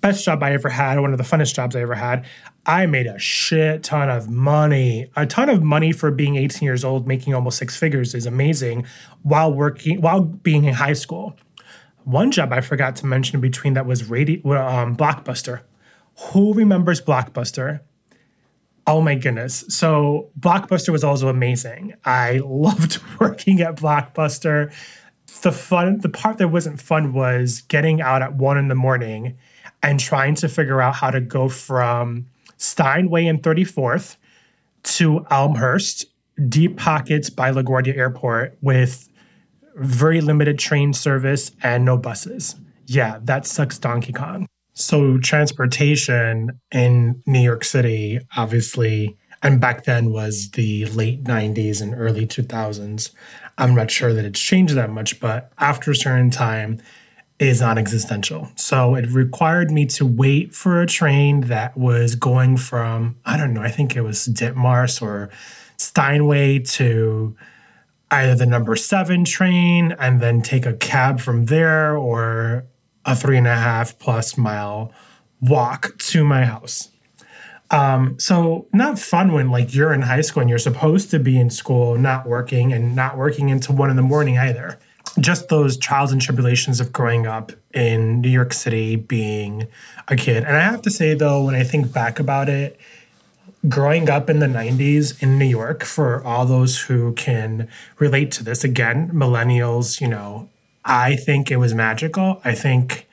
best 0.02 0.24
job 0.24 0.42
I 0.42 0.52
ever 0.52 0.68
had, 0.68 1.00
one 1.00 1.12
of 1.12 1.18
the 1.18 1.24
funnest 1.24 1.54
jobs 1.54 1.74
I 1.74 1.80
ever 1.80 1.94
had. 1.94 2.26
I 2.64 2.86
made 2.86 3.06
a 3.06 3.18
shit 3.18 3.82
ton 3.82 4.08
of 4.08 4.28
money. 4.28 5.10
A 5.16 5.26
ton 5.26 5.48
of 5.48 5.62
money 5.62 5.92
for 5.92 6.10
being 6.10 6.36
18 6.36 6.64
years 6.64 6.84
old, 6.84 7.08
making 7.08 7.34
almost 7.34 7.58
six 7.58 7.76
figures 7.76 8.14
is 8.14 8.24
amazing 8.24 8.86
while 9.22 9.52
working, 9.52 10.00
while 10.00 10.20
being 10.20 10.64
in 10.64 10.74
high 10.74 10.92
school. 10.92 11.36
One 12.04 12.30
job 12.30 12.52
I 12.52 12.60
forgot 12.60 12.96
to 12.96 13.06
mention 13.06 13.40
between 13.40 13.74
that 13.74 13.86
was 13.86 14.08
radio, 14.08 14.40
um, 14.64 14.96
Blockbuster. 14.96 15.62
Who 16.30 16.54
remembers 16.54 17.00
Blockbuster? 17.00 17.80
Oh 18.86 19.00
my 19.00 19.14
goodness. 19.14 19.64
So, 19.68 20.30
Blockbuster 20.38 20.90
was 20.90 21.04
also 21.04 21.28
amazing. 21.28 21.94
I 22.04 22.40
loved 22.44 23.00
working 23.20 23.60
at 23.60 23.76
Blockbuster. 23.76 24.72
The 25.42 25.52
fun, 25.52 25.98
the 25.98 26.08
part 26.08 26.38
that 26.38 26.48
wasn't 26.48 26.80
fun 26.80 27.12
was 27.12 27.62
getting 27.62 28.00
out 28.00 28.22
at 28.22 28.34
one 28.34 28.58
in 28.58 28.68
the 28.68 28.74
morning 28.74 29.38
and 29.82 29.98
trying 29.98 30.34
to 30.36 30.48
figure 30.48 30.80
out 30.80 30.94
how 30.96 31.10
to 31.10 31.20
go 31.20 31.48
from 31.48 32.26
Steinway 32.62 33.26
and 33.26 33.42
34th 33.42 34.16
to 34.84 35.26
Elmhurst, 35.30 36.06
deep 36.48 36.76
pockets 36.76 37.28
by 37.28 37.50
LaGuardia 37.50 37.96
Airport 37.96 38.56
with 38.62 39.08
very 39.74 40.20
limited 40.20 40.60
train 40.60 40.92
service 40.92 41.50
and 41.62 41.84
no 41.84 41.96
buses. 41.96 42.54
Yeah, 42.86 43.18
that 43.24 43.46
sucks 43.46 43.78
Donkey 43.78 44.12
Kong. 44.12 44.46
So, 44.74 45.18
transportation 45.18 46.60
in 46.70 47.22
New 47.26 47.40
York 47.40 47.64
City, 47.64 48.20
obviously, 48.36 49.16
and 49.42 49.60
back 49.60 49.84
then 49.84 50.10
was 50.12 50.50
the 50.52 50.86
late 50.86 51.24
90s 51.24 51.82
and 51.82 51.94
early 51.94 52.26
2000s. 52.26 53.10
I'm 53.58 53.74
not 53.74 53.90
sure 53.90 54.14
that 54.14 54.24
it's 54.24 54.40
changed 54.40 54.74
that 54.74 54.90
much, 54.90 55.18
but 55.20 55.52
after 55.58 55.90
a 55.90 55.96
certain 55.96 56.30
time, 56.30 56.80
is 57.38 57.60
non-existential. 57.60 58.50
So 58.56 58.94
it 58.94 59.08
required 59.10 59.70
me 59.70 59.86
to 59.86 60.06
wait 60.06 60.54
for 60.54 60.80
a 60.80 60.86
train 60.86 61.42
that 61.42 61.76
was 61.76 62.14
going 62.14 62.56
from, 62.56 63.16
I 63.24 63.36
don't 63.36 63.52
know, 63.52 63.62
I 63.62 63.70
think 63.70 63.96
it 63.96 64.02
was 64.02 64.28
Ditmars 64.28 65.02
or 65.02 65.30
Steinway 65.76 66.60
to 66.60 67.36
either 68.10 68.34
the 68.34 68.46
number 68.46 68.76
seven 68.76 69.24
train 69.24 69.92
and 69.98 70.20
then 70.20 70.42
take 70.42 70.66
a 70.66 70.74
cab 70.74 71.20
from 71.20 71.46
there 71.46 71.96
or 71.96 72.64
a 73.04 73.16
three 73.16 73.38
and 73.38 73.46
a 73.46 73.54
half 73.54 73.98
plus 73.98 74.36
mile 74.36 74.92
walk 75.40 75.98
to 75.98 76.22
my 76.22 76.44
house. 76.44 76.90
Um, 77.70 78.18
so 78.18 78.68
not 78.72 78.98
fun 78.98 79.32
when 79.32 79.50
like 79.50 79.74
you're 79.74 79.94
in 79.94 80.02
high 80.02 80.20
school 80.20 80.42
and 80.42 80.50
you're 80.50 80.58
supposed 80.58 81.10
to 81.10 81.18
be 81.18 81.40
in 81.40 81.48
school, 81.48 81.96
not 81.96 82.26
working 82.26 82.72
and 82.72 82.94
not 82.94 83.16
working 83.16 83.50
until 83.50 83.74
one 83.74 83.90
in 83.90 83.96
the 83.96 84.02
morning 84.02 84.38
either. 84.38 84.78
Just 85.20 85.48
those 85.48 85.76
trials 85.76 86.10
and 86.10 86.20
tribulations 86.20 86.80
of 86.80 86.92
growing 86.92 87.26
up 87.26 87.52
in 87.74 88.20
New 88.20 88.30
York 88.30 88.52
City, 88.52 88.96
being 88.96 89.68
a 90.08 90.16
kid. 90.16 90.44
And 90.44 90.56
I 90.56 90.60
have 90.60 90.82
to 90.82 90.90
say 90.90 91.14
though, 91.14 91.44
when 91.44 91.54
I 91.54 91.64
think 91.64 91.92
back 91.92 92.18
about 92.18 92.48
it, 92.48 92.78
growing 93.68 94.10
up 94.10 94.28
in 94.28 94.40
the 94.40 94.46
90s 94.46 95.22
in 95.22 95.38
New 95.38 95.46
York, 95.46 95.84
for 95.84 96.24
all 96.24 96.46
those 96.46 96.80
who 96.82 97.12
can 97.12 97.68
relate 97.98 98.32
to 98.32 98.42
this, 98.42 98.64
again, 98.64 99.10
millennials, 99.12 100.00
you 100.00 100.08
know, 100.08 100.48
I 100.84 101.16
think 101.16 101.50
it 101.50 101.58
was 101.58 101.74
magical. 101.74 102.40
I 102.44 102.54
think 102.54 103.06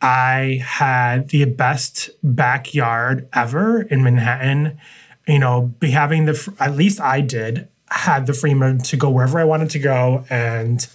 I 0.00 0.60
had 0.64 1.28
the 1.28 1.44
best 1.44 2.10
backyard 2.22 3.28
ever 3.32 3.82
in 3.82 4.02
Manhattan. 4.02 4.78
You 5.26 5.40
know, 5.40 5.74
be 5.80 5.90
having 5.90 6.26
the 6.26 6.54
at 6.60 6.76
least 6.76 7.00
I 7.00 7.20
did 7.20 7.68
had 7.88 8.26
the 8.26 8.32
freedom 8.32 8.78
to 8.78 8.96
go 8.96 9.10
wherever 9.10 9.38
I 9.38 9.44
wanted 9.44 9.70
to 9.70 9.78
go, 9.78 10.24
and 10.30 10.86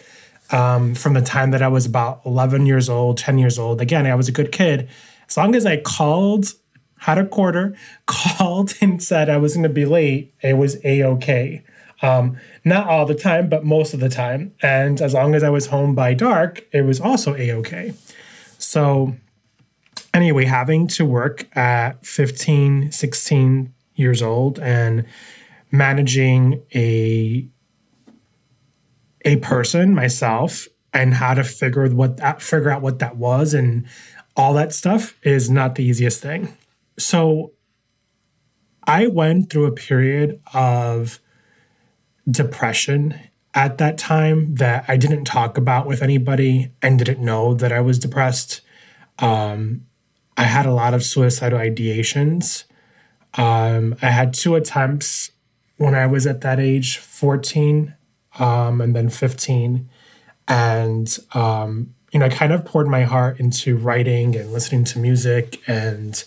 um, 0.51 0.95
from 0.95 1.13
the 1.13 1.21
time 1.21 1.51
that 1.51 1.61
I 1.61 1.67
was 1.67 1.85
about 1.85 2.21
11 2.25 2.65
years 2.65 2.89
old, 2.89 3.17
10 3.17 3.37
years 3.37 3.57
old, 3.57 3.81
again, 3.81 4.05
I 4.05 4.15
was 4.15 4.27
a 4.27 4.31
good 4.31 4.51
kid. 4.51 4.89
As 5.27 5.37
long 5.37 5.55
as 5.55 5.65
I 5.65 5.77
called, 5.77 6.53
had 6.99 7.17
a 7.17 7.25
quarter, 7.25 7.75
called 8.05 8.73
and 8.81 9.01
said 9.01 9.29
I 9.29 9.37
was 9.37 9.53
going 9.53 9.63
to 9.63 9.69
be 9.69 9.85
late, 9.85 10.33
it 10.41 10.53
was 10.53 10.77
a 10.83 11.03
okay. 11.03 11.63
Um, 12.01 12.37
not 12.65 12.87
all 12.87 13.05
the 13.05 13.15
time, 13.15 13.47
but 13.47 13.63
most 13.63 13.93
of 13.93 13.99
the 13.99 14.09
time. 14.09 14.53
And 14.61 15.01
as 15.01 15.13
long 15.13 15.35
as 15.35 15.43
I 15.43 15.49
was 15.49 15.67
home 15.67 15.93
by 15.93 16.13
dark, 16.15 16.65
it 16.71 16.81
was 16.81 16.99
also 16.99 17.35
a 17.35 17.51
okay. 17.53 17.93
So, 18.57 19.15
anyway, 20.13 20.45
having 20.45 20.87
to 20.87 21.05
work 21.05 21.47
at 21.55 22.03
15, 22.05 22.91
16 22.91 23.73
years 23.95 24.21
old 24.21 24.59
and 24.59 25.05
managing 25.71 26.63
a 26.73 27.47
a 29.25 29.37
person 29.37 29.93
myself 29.93 30.67
and 30.93 31.13
how 31.13 31.33
to 31.33 31.43
figure 31.43 31.87
what 31.89 32.17
that 32.17 32.41
figure 32.41 32.69
out 32.69 32.81
what 32.81 32.99
that 32.99 33.17
was 33.17 33.53
and 33.53 33.85
all 34.35 34.53
that 34.53 34.73
stuff 34.73 35.15
is 35.23 35.49
not 35.49 35.75
the 35.75 35.83
easiest 35.83 36.21
thing. 36.21 36.55
So 36.97 37.51
I 38.85 39.07
went 39.07 39.49
through 39.49 39.65
a 39.65 39.71
period 39.71 40.41
of 40.53 41.19
depression 42.29 43.19
at 43.53 43.77
that 43.77 43.97
time 43.97 44.55
that 44.55 44.85
I 44.87 44.97
didn't 44.97 45.25
talk 45.25 45.57
about 45.57 45.85
with 45.85 46.01
anybody 46.01 46.71
and 46.81 46.97
didn't 46.97 47.23
know 47.23 47.53
that 47.53 47.71
I 47.71 47.81
was 47.81 47.99
depressed. 47.99 48.61
Um, 49.19 49.85
I 50.37 50.43
had 50.43 50.65
a 50.65 50.73
lot 50.73 50.93
of 50.93 51.03
suicidal 51.03 51.59
ideations. 51.59 52.63
Um, 53.33 53.95
I 54.01 54.09
had 54.09 54.33
two 54.33 54.55
attempts 54.55 55.31
when 55.77 55.95
I 55.95 56.07
was 56.07 56.25
at 56.25 56.41
that 56.41 56.59
age 56.59 56.97
14 56.97 57.95
um, 58.39 58.81
and 58.81 58.95
then 58.95 59.09
15. 59.09 59.89
And, 60.47 61.17
um, 61.33 61.93
you 62.11 62.19
know, 62.19 62.25
I 62.25 62.29
kind 62.29 62.51
of 62.51 62.65
poured 62.65 62.87
my 62.87 63.03
heart 63.03 63.39
into 63.39 63.77
writing 63.77 64.35
and 64.35 64.51
listening 64.51 64.83
to 64.85 64.99
music 64.99 65.61
and 65.67 66.23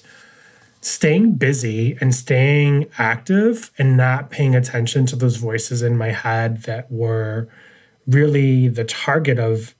staying 0.80 1.32
busy 1.34 1.96
and 2.00 2.14
staying 2.14 2.86
active 2.98 3.70
and 3.78 3.96
not 3.96 4.30
paying 4.30 4.54
attention 4.54 5.06
to 5.06 5.16
those 5.16 5.36
voices 5.36 5.82
in 5.82 5.96
my 5.96 6.10
head 6.10 6.62
that 6.64 6.90
were 6.90 7.48
really 8.06 8.68
the 8.68 8.84
target 8.84 9.38
of 9.38 9.74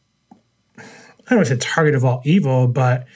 I 0.78 1.30
don't 1.30 1.38
want 1.38 1.48
to 1.48 1.54
say 1.54 1.58
target 1.58 1.94
of 1.94 2.04
all 2.04 2.20
evil, 2.24 2.68
but 2.68 3.06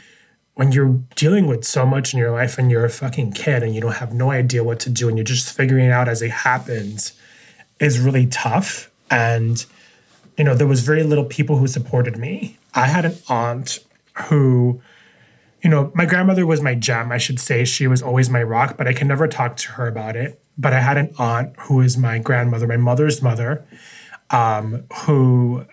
when 0.55 0.73
you're 0.73 0.99
dealing 1.15 1.47
with 1.47 1.65
so 1.65 1.85
much 1.85 2.13
in 2.13 2.19
your 2.19 2.31
life 2.31 2.59
and 2.59 2.71
you're 2.71 2.85
a 2.85 2.91
fucking 2.91 3.33
kid 3.33 3.63
and 3.63 3.75
you 3.75 3.81
don't 3.81 3.97
have 3.97 4.13
no 4.13 4.31
idea 4.31 4.65
what 4.65 4.81
to 4.81 4.91
do 4.91 5.09
and 5.09 5.17
you're 5.17 5.25
just 5.25 5.55
figuring 5.55 5.85
it 5.85 5.93
out 5.93 6.09
as 6.09 6.23
it 6.23 6.31
happens 6.31 7.13
is 7.81 8.01
really 8.01 8.27
tough. 8.27 8.91
And, 9.11 9.65
you 10.37 10.45
know, 10.45 10.55
there 10.55 10.67
was 10.67 10.81
very 10.81 11.03
little 11.03 11.25
people 11.25 11.57
who 11.57 11.67
supported 11.67 12.17
me. 12.17 12.59
I 12.75 12.87
had 12.87 13.05
an 13.05 13.17
aunt 13.29 13.81
who 14.29 14.81
you 15.63 15.71
know, 15.71 15.91
my 15.95 16.07
grandmother 16.07 16.47
was 16.47 16.61
my 16.61 16.75
gem, 16.75 17.11
I 17.11 17.19
should 17.19 17.41
say. 17.41 17.65
She 17.65 17.87
was 17.87 18.03
always 18.03 18.31
my 18.31 18.43
rock, 18.43 18.77
but 18.77 18.87
I 18.87 18.93
can 18.93 19.09
never 19.09 19.27
talk 19.27 19.57
to 19.57 19.73
her 19.73 19.89
about 19.89 20.17
it. 20.17 20.41
But 20.57 20.73
I 20.73 20.81
had 20.81 20.97
an 20.97 21.15
aunt 21.19 21.55
who 21.59 21.81
is 21.81 21.97
my 21.97 22.19
grandmother, 22.19 22.67
my 22.67 22.77
mother's 22.77 23.23
mother, 23.23 23.67
um, 24.31 24.85
who 25.05 25.67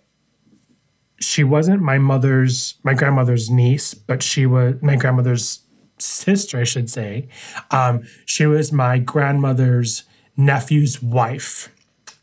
she 1.20 1.44
wasn't 1.44 1.82
my 1.82 1.98
mother's, 1.98 2.76
my 2.84 2.94
grandmother's 2.94 3.50
niece, 3.50 3.94
but 3.94 4.24
she 4.24 4.46
was 4.46 4.76
my 4.82 4.96
grandmother's 4.96 5.62
sister, 5.98 6.60
I 6.60 6.64
should 6.64 6.90
say. 6.90 7.28
Um, 7.72 8.04
she 8.26 8.46
was 8.46 8.72
my 8.72 9.00
grandmother's 9.00 10.04
nephew's 10.36 11.02
wife. 11.02 11.70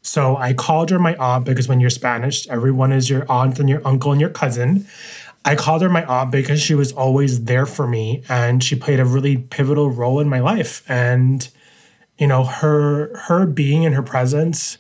So 0.03 0.37
I 0.37 0.53
called 0.53 0.91
her 0.91 0.99
my 0.99 1.15
aunt 1.17 1.45
because 1.45 1.69
when 1.69 1.81
you're 1.81 1.91
Spanish, 1.91 2.47
everyone 2.49 2.93
is 2.93 3.09
your 3.09 3.25
aunt 3.31 3.59
and 3.61 3.69
your 3.69 3.87
uncle 3.87 4.11
and 4.11 4.21
your 4.21 4.31
cousin. 4.31 4.87
I 5.45 5.57
called 5.57 5.83
her 5.83 5.89
my 5.89 6.05
aunt 6.05 6.31
because 6.31 6.61
she 6.61 6.75
was 6.75 6.93
always 6.93 7.45
there 7.45 7.67
for 7.67 7.87
me 7.87 8.23
and 8.29 8.63
she 8.63 8.77
played 8.77 9.01
a 9.01 9.05
really 9.05 9.37
pivotal 9.37 9.91
role 9.91 10.21
in 10.21 10.29
my 10.29 10.41
life. 10.41 10.85
And, 10.89 11.49
you 12.19 12.27
know, 12.27 12.45
her 12.45 13.17
her 13.17 13.47
being 13.47 13.85
in 13.85 13.93
her 13.93 14.03
presence, 14.03 14.79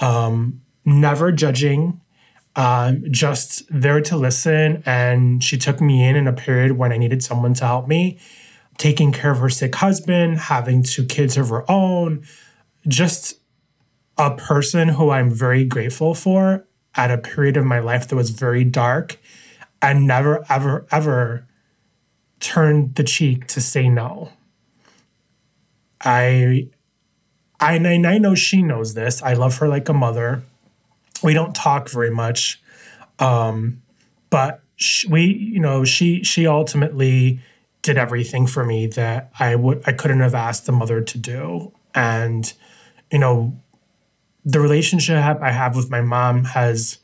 um, 0.00 0.60
never 0.84 1.32
judging, 1.32 2.00
um, 2.56 3.04
just 3.10 3.62
there 3.70 4.00
to 4.02 4.16
listen. 4.16 4.82
And 4.86 5.42
she 5.42 5.58
took 5.58 5.80
me 5.80 6.06
in 6.06 6.16
in 6.16 6.26
a 6.26 6.32
period 6.32 6.72
when 6.72 6.92
I 6.92 6.98
needed 6.98 7.22
someone 7.22 7.54
to 7.54 7.66
help 7.66 7.88
me, 7.88 8.18
taking 8.78 9.12
care 9.12 9.30
of 9.30 9.38
her 9.38 9.50
sick 9.50 9.74
husband, 9.74 10.38
having 10.38 10.82
two 10.82 11.04
kids 11.04 11.36
of 11.36 11.50
her 11.50 11.70
own, 11.70 12.24
just 12.86 13.37
a 14.18 14.34
person 14.36 14.88
who 14.88 15.10
I'm 15.10 15.30
very 15.30 15.64
grateful 15.64 16.14
for 16.14 16.66
at 16.94 17.10
a 17.10 17.18
period 17.18 17.56
of 17.56 17.64
my 17.64 17.78
life 17.78 18.08
that 18.08 18.16
was 18.16 18.30
very 18.30 18.64
dark 18.64 19.18
I 19.80 19.92
never, 19.92 20.44
ever, 20.48 20.86
ever 20.90 21.46
turned 22.40 22.96
the 22.96 23.04
cheek 23.04 23.46
to 23.48 23.60
say 23.60 23.88
no. 23.88 24.30
I, 26.00 26.68
I, 27.60 27.74
and 27.74 28.06
I 28.06 28.18
know 28.18 28.34
she 28.34 28.62
knows 28.62 28.94
this. 28.94 29.22
I 29.22 29.34
love 29.34 29.58
her 29.58 29.68
like 29.68 29.88
a 29.88 29.92
mother. 29.94 30.42
We 31.22 31.34
don't 31.34 31.54
talk 31.54 31.88
very 31.88 32.10
much, 32.10 32.62
um, 33.18 33.82
but 34.30 34.62
she, 34.76 35.08
we, 35.08 35.22
you 35.24 35.58
know, 35.58 35.84
she 35.84 36.22
she 36.22 36.46
ultimately 36.46 37.40
did 37.82 37.98
everything 37.98 38.46
for 38.46 38.64
me 38.64 38.86
that 38.86 39.32
I 39.40 39.56
would 39.56 39.82
I 39.84 39.92
couldn't 39.92 40.20
have 40.20 40.36
asked 40.36 40.66
the 40.66 40.72
mother 40.72 41.00
to 41.00 41.18
do, 41.18 41.72
and 41.92 42.52
you 43.10 43.18
know, 43.18 43.56
the 44.44 44.60
relationship 44.60 45.38
I 45.40 45.50
have 45.50 45.76
with 45.76 45.90
my 45.90 46.00
mom 46.00 46.44
has 46.44 46.98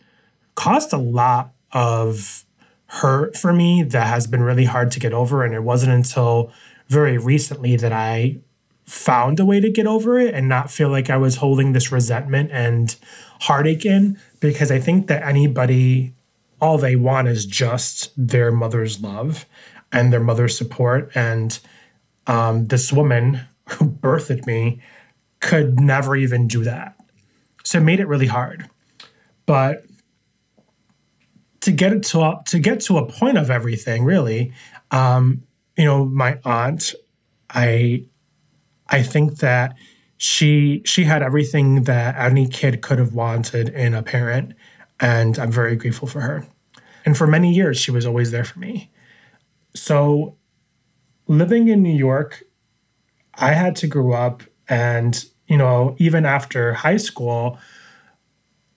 caused 0.54 0.92
a 0.92 0.98
lot 0.98 1.52
of 1.72 2.44
hurt 2.86 3.36
for 3.36 3.52
me 3.52 3.82
that 3.82 4.06
has 4.06 4.26
been 4.26 4.42
really 4.42 4.64
hard 4.64 4.90
to 4.92 5.00
get 5.00 5.12
over. 5.12 5.44
And 5.44 5.54
it 5.54 5.62
wasn't 5.62 5.92
until 5.92 6.52
very 6.88 7.18
recently 7.18 7.76
that 7.76 7.92
I 7.92 8.38
found 8.84 9.40
a 9.40 9.44
way 9.44 9.60
to 9.60 9.70
get 9.70 9.86
over 9.86 10.18
it 10.18 10.34
and 10.34 10.48
not 10.48 10.70
feel 10.70 10.90
like 10.90 11.10
I 11.10 11.16
was 11.16 11.36
holding 11.36 11.72
this 11.72 11.90
resentment 11.90 12.50
and 12.52 12.94
heartache 13.40 13.84
in 13.84 14.18
because 14.40 14.70
I 14.70 14.78
think 14.78 15.06
that 15.06 15.22
anybody, 15.22 16.14
all 16.60 16.78
they 16.78 16.94
want 16.94 17.28
is 17.28 17.46
just 17.46 18.12
their 18.16 18.52
mother's 18.52 19.00
love 19.00 19.46
and 19.90 20.12
their 20.12 20.20
mother's 20.20 20.56
support. 20.56 21.10
And 21.14 21.58
um, 22.26 22.66
this 22.66 22.92
woman 22.92 23.40
who 23.70 23.86
birthed 23.90 24.46
me 24.46 24.80
could 25.40 25.80
never 25.80 26.14
even 26.14 26.46
do 26.46 26.62
that. 26.64 26.93
So 27.64 27.78
it 27.78 27.82
made 27.82 28.00
it 28.00 28.06
really 28.06 28.26
hard. 28.26 28.68
But 29.46 29.84
to 31.64 31.72
get 31.72 31.94
it 31.94 32.02
to 32.02 32.20
a, 32.20 32.42
to 32.44 32.58
get 32.58 32.80
to 32.80 32.98
a 32.98 33.06
point 33.06 33.38
of 33.38 33.50
everything 33.50 34.04
really 34.04 34.52
um, 34.90 35.42
you 35.78 35.84
know 35.84 36.04
my 36.04 36.38
aunt 36.44 36.94
i 37.50 38.04
i 38.88 39.02
think 39.02 39.38
that 39.38 39.74
she 40.18 40.82
she 40.84 41.04
had 41.04 41.22
everything 41.22 41.84
that 41.84 42.14
any 42.16 42.46
kid 42.46 42.82
could 42.82 42.98
have 42.98 43.14
wanted 43.14 43.70
in 43.70 43.94
a 43.94 44.02
parent 44.02 44.52
and 45.00 45.38
i'm 45.38 45.50
very 45.50 45.74
grateful 45.74 46.06
for 46.06 46.20
her 46.20 46.46
and 47.06 47.16
for 47.16 47.26
many 47.26 47.52
years 47.52 47.78
she 47.78 47.90
was 47.90 48.04
always 48.04 48.30
there 48.30 48.44
for 48.44 48.58
me 48.58 48.90
so 49.74 50.36
living 51.26 51.68
in 51.68 51.82
new 51.82 51.96
york 51.96 52.44
i 53.34 53.52
had 53.52 53.74
to 53.74 53.86
grow 53.86 54.12
up 54.12 54.42
and 54.68 55.24
you 55.46 55.56
know 55.56 55.94
even 55.98 56.24
after 56.24 56.74
high 56.74 56.96
school 56.96 57.58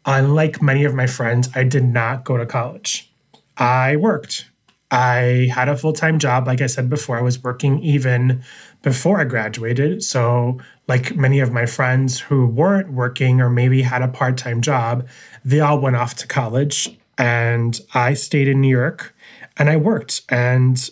unlike 0.08 0.62
many 0.62 0.86
of 0.86 0.96
my 0.96 1.06
friends, 1.06 1.50
I 1.54 1.64
did 1.64 1.84
not 1.84 2.24
go 2.24 2.38
to 2.38 2.46
college. 2.46 3.12
I 3.58 3.98
worked. 3.98 4.50
I 4.90 5.50
had 5.54 5.68
a 5.68 5.76
full 5.76 5.92
time 5.92 6.18
job. 6.18 6.48
Like 6.48 6.62
I 6.62 6.68
said 6.68 6.90
before, 6.90 7.18
I 7.18 7.22
was 7.22 7.44
working 7.44 7.80
even 7.84 8.42
before 8.82 9.20
I 9.20 9.26
graduated. 9.26 10.02
So, 10.02 10.60
like 10.88 11.18
many 11.18 11.42
of 11.42 11.52
my 11.52 11.66
friends 11.66 12.22
who 12.22 12.48
weren't 12.48 12.94
working 12.94 13.42
or 13.42 13.50
maybe 13.50 13.82
had 13.82 14.02
a 14.02 14.08
part 14.08 14.38
time 14.38 14.62
job, 14.62 15.06
they 15.44 15.60
all 15.60 15.80
went 15.80 15.98
off 15.98 16.16
to 16.16 16.28
college. 16.28 16.98
And 17.18 17.80
I 17.94 18.14
stayed 18.14 18.48
in 18.48 18.62
New 18.62 18.70
York 18.70 19.14
and 19.58 19.70
I 19.70 19.76
worked. 19.76 20.22
And 20.30 20.90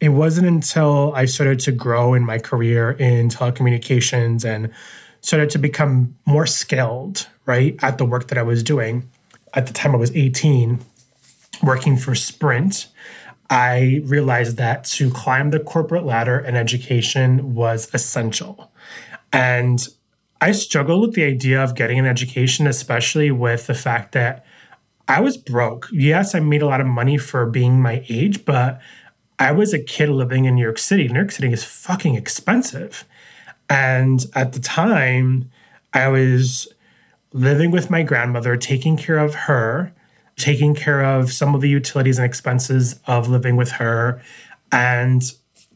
it 0.00 0.08
wasn't 0.08 0.48
until 0.48 1.12
I 1.14 1.26
started 1.26 1.60
to 1.60 1.72
grow 1.72 2.14
in 2.14 2.24
my 2.24 2.38
career 2.38 2.92
in 2.92 3.28
telecommunications 3.28 4.44
and 4.44 4.72
started 5.20 5.50
to 5.50 5.58
become 5.58 6.16
more 6.26 6.46
skilled, 6.46 7.28
right, 7.46 7.76
at 7.82 7.98
the 7.98 8.04
work 8.04 8.28
that 8.28 8.38
I 8.38 8.42
was 8.42 8.62
doing. 8.62 9.08
At 9.54 9.66
the 9.66 9.72
time 9.72 9.94
I 9.94 9.98
was 9.98 10.14
18, 10.14 10.80
working 11.62 11.96
for 11.96 12.14
Sprint, 12.14 12.88
I 13.50 14.02
realized 14.04 14.56
that 14.58 14.84
to 14.84 15.10
climb 15.10 15.50
the 15.50 15.60
corporate 15.60 16.04
ladder 16.04 16.38
in 16.38 16.54
education 16.54 17.54
was 17.54 17.88
essential. 17.94 18.70
And 19.32 19.86
I 20.40 20.52
struggled 20.52 21.00
with 21.00 21.14
the 21.14 21.24
idea 21.24 21.62
of 21.62 21.74
getting 21.74 21.98
an 21.98 22.06
education, 22.06 22.66
especially 22.66 23.30
with 23.30 23.66
the 23.66 23.74
fact 23.74 24.12
that 24.12 24.44
I 25.08 25.20
was 25.20 25.36
broke. 25.36 25.88
Yes, 25.90 26.34
I 26.34 26.40
made 26.40 26.62
a 26.62 26.66
lot 26.66 26.80
of 26.80 26.86
money 26.86 27.16
for 27.16 27.46
being 27.46 27.80
my 27.80 28.04
age, 28.08 28.44
but 28.44 28.80
I 29.38 29.52
was 29.52 29.72
a 29.72 29.82
kid 29.82 30.10
living 30.10 30.44
in 30.44 30.56
New 30.56 30.62
York 30.62 30.78
City. 30.78 31.08
New 31.08 31.14
York 31.14 31.30
City 31.30 31.52
is 31.52 31.64
fucking 31.64 32.14
expensive. 32.14 33.04
And 33.68 34.24
at 34.34 34.52
the 34.52 34.60
time, 34.60 35.50
I 35.92 36.08
was 36.08 36.68
living 37.32 37.70
with 37.70 37.90
my 37.90 38.02
grandmother, 38.02 38.56
taking 38.56 38.96
care 38.96 39.18
of 39.18 39.34
her, 39.34 39.92
taking 40.36 40.74
care 40.74 41.04
of 41.04 41.32
some 41.32 41.54
of 41.54 41.60
the 41.60 41.68
utilities 41.68 42.18
and 42.18 42.24
expenses 42.24 42.98
of 43.06 43.28
living 43.28 43.56
with 43.56 43.72
her. 43.72 44.22
And 44.72 45.22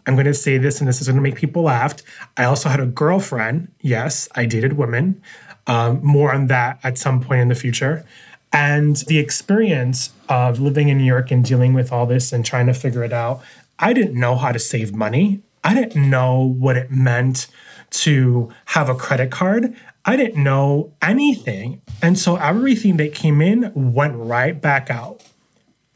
I'm 0.07 0.15
going 0.15 0.27
to 0.27 0.35
say 0.35 0.59
this, 0.59 0.81
and 0.81 0.89
this 0.89 1.01
is 1.01 1.07
going 1.07 1.17
to 1.17 1.23
make 1.23 1.37
people 1.37 1.63
laugh. 1.63 1.97
I 2.37 2.45
also 2.45 2.69
had 2.69 2.81
a 2.81 2.87
girlfriend. 2.87 3.73
Yes, 3.81 4.29
I 4.35 4.47
dated 4.47 4.75
women. 4.75 5.23
Um, 5.67 6.01
more 6.03 6.35
on 6.35 6.49
that 6.49 6.81
at 6.83 6.99
some 6.99 7.21
point 7.21 7.41
in 7.41 7.49
the 7.49 7.55
future. 7.55 8.05
And 8.53 8.97
the 8.97 9.19
experience 9.19 10.13
of 10.29 10.61
living 10.61 10.89
in 10.89 10.99
New 10.99 11.05
York 11.05 11.31
and 11.31 11.45
dealing 11.45 11.73
with 11.73 11.93
all 11.93 12.05
this 12.05 12.33
and 12.33 12.45
trying 12.45 12.67
to 12.67 12.75
figure 12.75 13.05
it 13.05 13.13
out, 13.13 13.43
I 13.79 13.93
didn't 13.93 14.19
know 14.19 14.37
how 14.37 14.53
to 14.53 14.59
save 14.59 14.95
money. 14.95 15.43
I 15.65 15.75
didn't 15.75 16.11
know 16.11 16.43
what 16.59 16.77
it 16.77 16.91
meant 16.91 17.47
to 17.93 18.51
have 18.67 18.89
a 18.89 18.95
credit 18.95 19.31
card. 19.31 19.77
I 20.05 20.17
didn't 20.17 20.43
know 20.43 20.93
anything. 21.01 21.83
And 22.03 22.19
so 22.19 22.37
everything 22.37 22.97
that 22.97 23.15
came 23.15 23.41
in 23.41 23.73
went 23.75 24.17
right 24.17 24.61
back 24.61 24.91
out, 24.91 25.23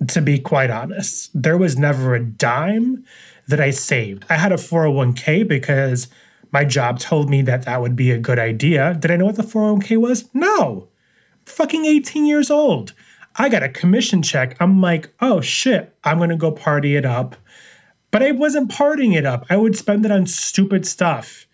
to 0.09 0.21
be 0.21 0.39
quite 0.39 0.71
honest. 0.71 1.31
There 1.35 1.59
was 1.59 1.77
never 1.77 2.15
a 2.15 2.25
dime 2.25 3.05
that 3.49 3.61
I 3.61 3.71
saved. 3.71 4.25
I 4.29 4.37
had 4.37 4.53
a 4.53 4.57
401k 4.57 5.47
because 5.49 6.09
my 6.53 6.65
job 6.65 6.99
told 6.99 7.29
me 7.29 7.43
that 7.43 7.65
that 7.65 7.81
would 7.81 7.97
be 7.97 8.11
a 8.11 8.19
good 8.19 8.39
idea. 8.39 8.95
Did 8.95 9.11
I 9.11 9.17
know 9.17 9.27
what 9.27 9.37
the 9.37 9.43
401k 9.43 9.97
was? 9.99 10.29
No. 10.33 10.89
Fucking 11.45 11.85
18 11.85 12.27
years 12.27 12.51
old. 12.51 12.93
I 13.37 13.49
got 13.49 13.63
a 13.63 13.69
commission 13.69 14.23
check. 14.23 14.57
I'm 14.61 14.81
like, 14.81 15.13
oh 15.21 15.41
shit, 15.41 15.95
I'm 16.05 16.19
gonna 16.19 16.37
go 16.37 16.51
party 16.51 16.97
it 16.97 17.05
up. 17.05 17.37
But 18.11 18.23
I 18.23 18.33
wasn't 18.33 18.71
partying 18.71 19.15
it 19.17 19.27
up. 19.27 19.45
I 19.51 19.57
would 19.57 19.77
spend 19.77 20.05
it 20.05 20.11
on 20.11 20.27
stupid 20.27 20.87
stuff. 20.87 21.46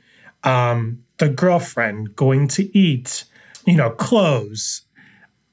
Um, 0.44 1.04
the 1.18 1.28
girlfriend, 1.28 2.16
going 2.16 2.49
to 2.49 2.76
eat, 2.76 3.25
you 3.64 3.76
know, 3.76 3.90
clothes. 3.90 4.82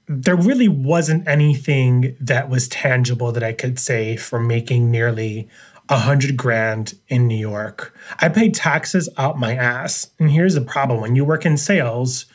There 0.07 0.35
really 0.35 0.67
wasn't 0.67 1.27
anything 1.27 2.15
that 2.19 2.49
was 2.49 2.67
tangible 2.67 3.31
that 3.31 3.43
I 3.43 3.53
could 3.53 3.77
say 3.77 4.15
for 4.15 4.39
making 4.39 4.89
nearly 4.89 5.47
a 5.87 5.99
hundred 5.99 6.37
grand 6.37 6.95
in 7.07 7.27
New 7.27 7.37
York. 7.37 7.95
I 8.19 8.29
paid 8.29 8.55
taxes 8.55 9.09
out 9.17 9.39
my 9.39 9.55
ass. 9.55 10.09
And 10.19 10.31
here's 10.31 10.55
the 10.55 10.61
problem 10.61 11.01
when 11.01 11.15
you 11.15 11.25
work 11.25 11.45
in 11.45 11.57
sales, 11.57 12.25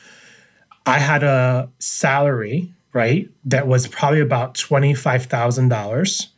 I 0.86 0.98
had 0.98 1.22
a 1.22 1.70
salary, 1.78 2.72
right, 2.92 3.28
that 3.44 3.66
was 3.66 3.88
probably 3.88 4.20
about 4.20 4.54
$25,000 4.54 6.28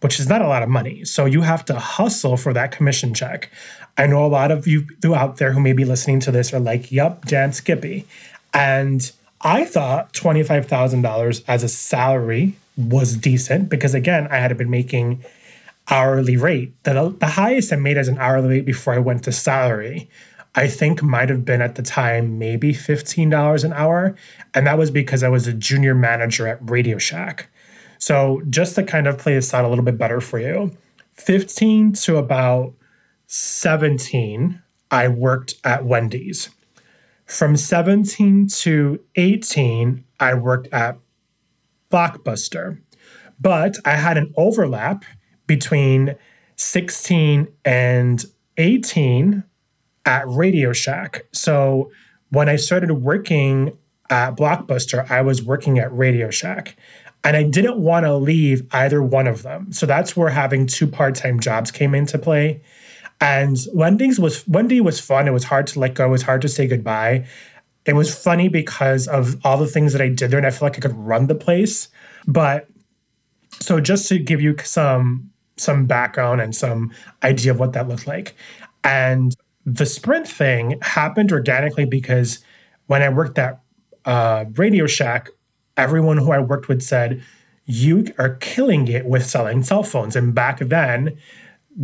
which 0.00 0.20
is 0.20 0.28
not 0.28 0.42
a 0.42 0.46
lot 0.46 0.62
of 0.62 0.68
money. 0.68 1.04
So 1.04 1.24
you 1.24 1.40
have 1.42 1.64
to 1.66 1.78
hustle 1.78 2.36
for 2.36 2.52
that 2.52 2.70
commission 2.70 3.14
check. 3.14 3.50
I 3.98 4.06
know 4.06 4.24
a 4.24 4.28
lot 4.28 4.50
of 4.50 4.66
you 4.66 4.86
out 5.14 5.36
there 5.36 5.52
who 5.52 5.60
may 5.60 5.72
be 5.72 5.84
listening 5.84 6.20
to 6.20 6.30
this 6.30 6.52
are 6.52 6.60
like, 6.60 6.92
yep, 6.92 7.24
Jan 7.24 7.52
Skippy. 7.52 8.06
And 8.52 9.10
I 9.40 9.64
thought 9.64 10.12
$25,000 10.12 11.44
as 11.48 11.62
a 11.62 11.68
salary 11.68 12.56
was 12.76 13.16
decent 13.16 13.68
because, 13.68 13.94
again, 13.94 14.28
I 14.30 14.36
had 14.36 14.56
been 14.58 14.70
making 14.70 15.24
hourly 15.88 16.36
rate. 16.36 16.74
The, 16.84 17.14
the 17.18 17.26
highest 17.26 17.72
I 17.72 17.76
made 17.76 17.96
as 17.96 18.08
an 18.08 18.18
hourly 18.18 18.48
rate 18.48 18.66
before 18.66 18.94
I 18.94 18.98
went 18.98 19.24
to 19.24 19.32
salary, 19.32 20.10
I 20.54 20.68
think 20.68 21.02
might 21.02 21.28
have 21.28 21.44
been 21.44 21.62
at 21.62 21.76
the 21.76 21.82
time 21.82 22.38
maybe 22.38 22.72
$15 22.72 23.64
an 23.64 23.72
hour. 23.72 24.16
And 24.54 24.66
that 24.66 24.78
was 24.78 24.90
because 24.90 25.22
I 25.22 25.28
was 25.28 25.46
a 25.46 25.52
junior 25.52 25.94
manager 25.94 26.46
at 26.46 26.58
Radio 26.68 26.98
Shack. 26.98 27.48
So, 27.98 28.42
just 28.50 28.74
to 28.74 28.82
kind 28.82 29.06
of 29.06 29.16
play 29.16 29.34
this 29.34 29.54
out 29.54 29.64
a 29.64 29.68
little 29.68 29.84
bit 29.84 29.96
better 29.96 30.20
for 30.20 30.38
you, 30.38 30.76
15 31.14 31.92
to 31.92 32.16
about 32.18 32.74
17, 33.26 34.62
I 34.90 35.08
worked 35.08 35.54
at 35.64 35.84
Wendy's. 35.84 36.50
From 37.24 37.56
17 37.56 38.46
to 38.48 39.00
18, 39.16 40.04
I 40.20 40.34
worked 40.34 40.68
at 40.72 40.98
Blockbuster. 41.90 42.80
But 43.40 43.76
I 43.84 43.96
had 43.96 44.16
an 44.16 44.32
overlap 44.36 45.04
between 45.46 46.16
16 46.56 47.48
and 47.64 48.24
18 48.56 49.44
at 50.04 50.28
Radio 50.28 50.72
Shack. 50.72 51.22
So 51.32 51.90
when 52.30 52.48
I 52.48 52.56
started 52.56 52.94
working 52.94 53.76
at 54.08 54.36
Blockbuster, 54.36 55.10
I 55.10 55.20
was 55.22 55.42
working 55.42 55.78
at 55.78 55.94
Radio 55.94 56.30
Shack. 56.30 56.76
And 57.24 57.36
I 57.36 57.42
didn't 57.42 57.78
want 57.78 58.06
to 58.06 58.14
leave 58.14 58.66
either 58.72 59.02
one 59.02 59.26
of 59.26 59.42
them. 59.42 59.72
So 59.72 59.84
that's 59.84 60.16
where 60.16 60.30
having 60.30 60.66
two 60.66 60.86
part-time 60.86 61.40
jobs 61.40 61.72
came 61.72 61.94
into 61.94 62.18
play. 62.18 62.62
And 63.20 63.56
Wendy's 63.72 64.18
was 64.18 64.46
Wendy 64.46 64.80
was 64.80 65.00
fun. 65.00 65.26
It 65.26 65.32
was 65.32 65.44
hard 65.44 65.66
to 65.68 65.80
let 65.80 65.94
go. 65.94 66.06
It 66.06 66.10
was 66.10 66.22
hard 66.22 66.42
to 66.42 66.48
say 66.48 66.66
goodbye. 66.66 67.26
It 67.86 67.94
was 67.94 68.14
funny 68.14 68.48
because 68.48 69.06
of 69.08 69.36
all 69.44 69.56
the 69.56 69.66
things 69.66 69.92
that 69.92 70.02
I 70.02 70.08
did 70.08 70.30
there, 70.30 70.38
and 70.38 70.46
I 70.46 70.50
feel 70.50 70.66
like 70.66 70.76
I 70.76 70.80
could 70.80 70.96
run 70.96 71.28
the 71.28 71.34
place. 71.34 71.88
But 72.26 72.68
so 73.60 73.80
just 73.80 74.08
to 74.08 74.18
give 74.18 74.40
you 74.40 74.56
some 74.64 75.30
some 75.56 75.86
background 75.86 76.40
and 76.40 76.54
some 76.54 76.92
idea 77.22 77.52
of 77.52 77.58
what 77.58 77.72
that 77.72 77.88
looked 77.88 78.06
like. 78.06 78.36
And 78.84 79.34
the 79.64 79.86
sprint 79.86 80.28
thing 80.28 80.78
happened 80.82 81.32
organically 81.32 81.84
because 81.84 82.40
when 82.86 83.02
I 83.02 83.08
worked 83.08 83.38
at 83.38 83.60
uh, 84.04 84.44
Radio 84.54 84.86
Shack, 84.86 85.30
everyone 85.76 86.18
who 86.18 86.30
I 86.30 86.38
worked 86.38 86.68
with 86.68 86.82
said, 86.82 87.22
You 87.64 88.06
are 88.18 88.36
killing 88.36 88.88
it 88.88 89.06
with 89.06 89.26
selling 89.26 89.62
cell 89.62 89.82
phones. 89.82 90.14
And 90.14 90.34
back 90.34 90.60
then, 90.60 91.18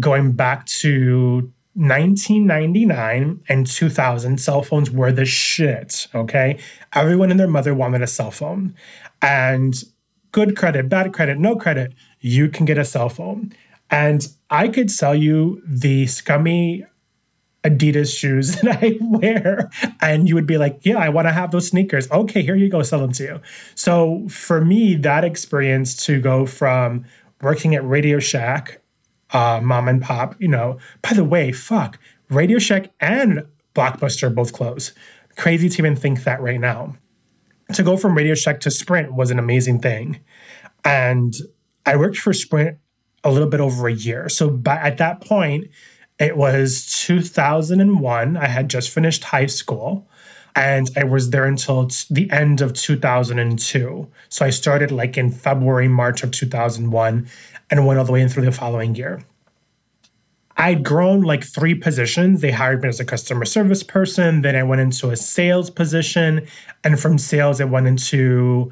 going 0.00 0.32
back 0.32 0.66
to 0.66 1.52
1999 1.74 3.40
and 3.48 3.66
2000, 3.66 4.38
cell 4.38 4.62
phones 4.62 4.90
were 4.90 5.12
the 5.12 5.24
shit. 5.24 6.06
Okay. 6.14 6.58
Everyone 6.94 7.30
and 7.30 7.40
their 7.40 7.48
mother 7.48 7.74
wanted 7.74 8.02
a 8.02 8.06
cell 8.06 8.30
phone. 8.30 8.74
And 9.20 9.74
good 10.32 10.56
credit, 10.56 10.88
bad 10.88 11.12
credit, 11.12 11.38
no 11.38 11.56
credit, 11.56 11.94
you 12.20 12.48
can 12.48 12.66
get 12.66 12.78
a 12.78 12.84
cell 12.84 13.08
phone. 13.08 13.52
And 13.90 14.26
I 14.50 14.68
could 14.68 14.90
sell 14.90 15.14
you 15.14 15.62
the 15.66 16.06
scummy 16.06 16.84
Adidas 17.64 18.16
shoes 18.16 18.56
that 18.62 18.82
I 18.82 18.98
wear. 19.00 19.70
And 20.00 20.28
you 20.28 20.34
would 20.34 20.46
be 20.46 20.58
like, 20.58 20.80
yeah, 20.82 20.98
I 20.98 21.08
want 21.08 21.28
to 21.28 21.32
have 21.32 21.52
those 21.52 21.68
sneakers. 21.68 22.10
Okay, 22.10 22.42
here 22.42 22.56
you 22.56 22.68
go, 22.68 22.82
sell 22.82 23.00
them 23.00 23.12
to 23.12 23.22
you. 23.22 23.40
So 23.74 24.26
for 24.28 24.62
me, 24.62 24.94
that 24.96 25.24
experience 25.24 25.94
to 26.06 26.20
go 26.20 26.44
from 26.46 27.04
working 27.40 27.74
at 27.74 27.86
Radio 27.86 28.18
Shack, 28.18 28.81
uh, 29.32 29.60
mom 29.62 29.88
and 29.88 30.02
pop, 30.02 30.34
you 30.38 30.48
know, 30.48 30.78
by 31.02 31.12
the 31.12 31.24
way, 31.24 31.52
fuck, 31.52 31.98
Radio 32.28 32.58
Shack 32.58 32.90
and 33.00 33.44
Blockbuster 33.74 34.34
both 34.34 34.52
closed. 34.52 34.92
Crazy 35.36 35.68
to 35.68 35.78
even 35.78 35.96
think 35.96 36.24
that 36.24 36.40
right 36.40 36.60
now. 36.60 36.96
To 37.74 37.82
go 37.82 37.96
from 37.96 38.16
Radio 38.16 38.34
Shack 38.34 38.60
to 38.60 38.70
Sprint 38.70 39.14
was 39.14 39.30
an 39.30 39.38
amazing 39.38 39.80
thing. 39.80 40.20
And 40.84 41.34
I 41.86 41.96
worked 41.96 42.18
for 42.18 42.32
Sprint 42.32 42.78
a 43.24 43.30
little 43.30 43.48
bit 43.48 43.60
over 43.60 43.88
a 43.88 43.92
year. 43.92 44.28
So 44.28 44.50
by, 44.50 44.76
at 44.76 44.98
that 44.98 45.20
point, 45.20 45.68
it 46.18 46.36
was 46.36 46.86
2001. 47.06 48.36
I 48.36 48.46
had 48.46 48.68
just 48.68 48.90
finished 48.90 49.24
high 49.24 49.46
school 49.46 50.08
and 50.54 50.90
I 50.96 51.04
was 51.04 51.30
there 51.30 51.44
until 51.44 51.88
the 52.10 52.30
end 52.30 52.60
of 52.60 52.74
2002. 52.74 54.10
So 54.28 54.44
I 54.44 54.50
started 54.50 54.90
like 54.90 55.16
in 55.16 55.30
February, 55.30 55.88
March 55.88 56.22
of 56.22 56.30
2001 56.30 57.28
and 57.72 57.86
went 57.86 57.98
all 57.98 58.04
the 58.04 58.12
way 58.12 58.20
in 58.20 58.28
through 58.28 58.44
the 58.44 58.52
following 58.52 58.94
year. 58.94 59.24
I'd 60.58 60.84
grown 60.84 61.22
like 61.22 61.42
three 61.42 61.74
positions. 61.74 62.42
They 62.42 62.50
hired 62.50 62.82
me 62.82 62.90
as 62.90 63.00
a 63.00 63.04
customer 63.04 63.46
service 63.46 63.82
person. 63.82 64.42
Then 64.42 64.54
I 64.54 64.62
went 64.62 64.82
into 64.82 65.08
a 65.08 65.16
sales 65.16 65.70
position. 65.70 66.46
And 66.84 67.00
from 67.00 67.16
sales, 67.16 67.62
I 67.62 67.64
went 67.64 67.86
into 67.86 68.70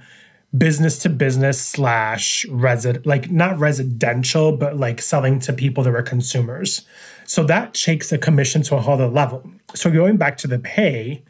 business 0.57 0.99
to 0.99 1.09
business 1.09 1.59
slash 1.59 2.45
resident, 2.51 3.07
like 3.07 3.31
not 3.31 3.59
residential, 3.59 4.55
but 4.55 4.77
like 4.77 5.01
selling 5.01 5.39
to 5.41 5.55
people 5.55 5.83
that 5.85 5.93
were 5.93 6.03
consumers. 6.03 6.83
So 7.25 7.43
that 7.45 7.73
takes 7.73 8.11
the 8.11 8.19
commission 8.19 8.63
to 8.65 8.77
a 8.77 8.81
whole 8.83 8.95
other 8.95 9.09
level. 9.09 9.51
So 9.75 9.91
going 9.91 10.19
back 10.19 10.37
to 10.39 10.47
the 10.47 10.59
pay, 10.59 11.23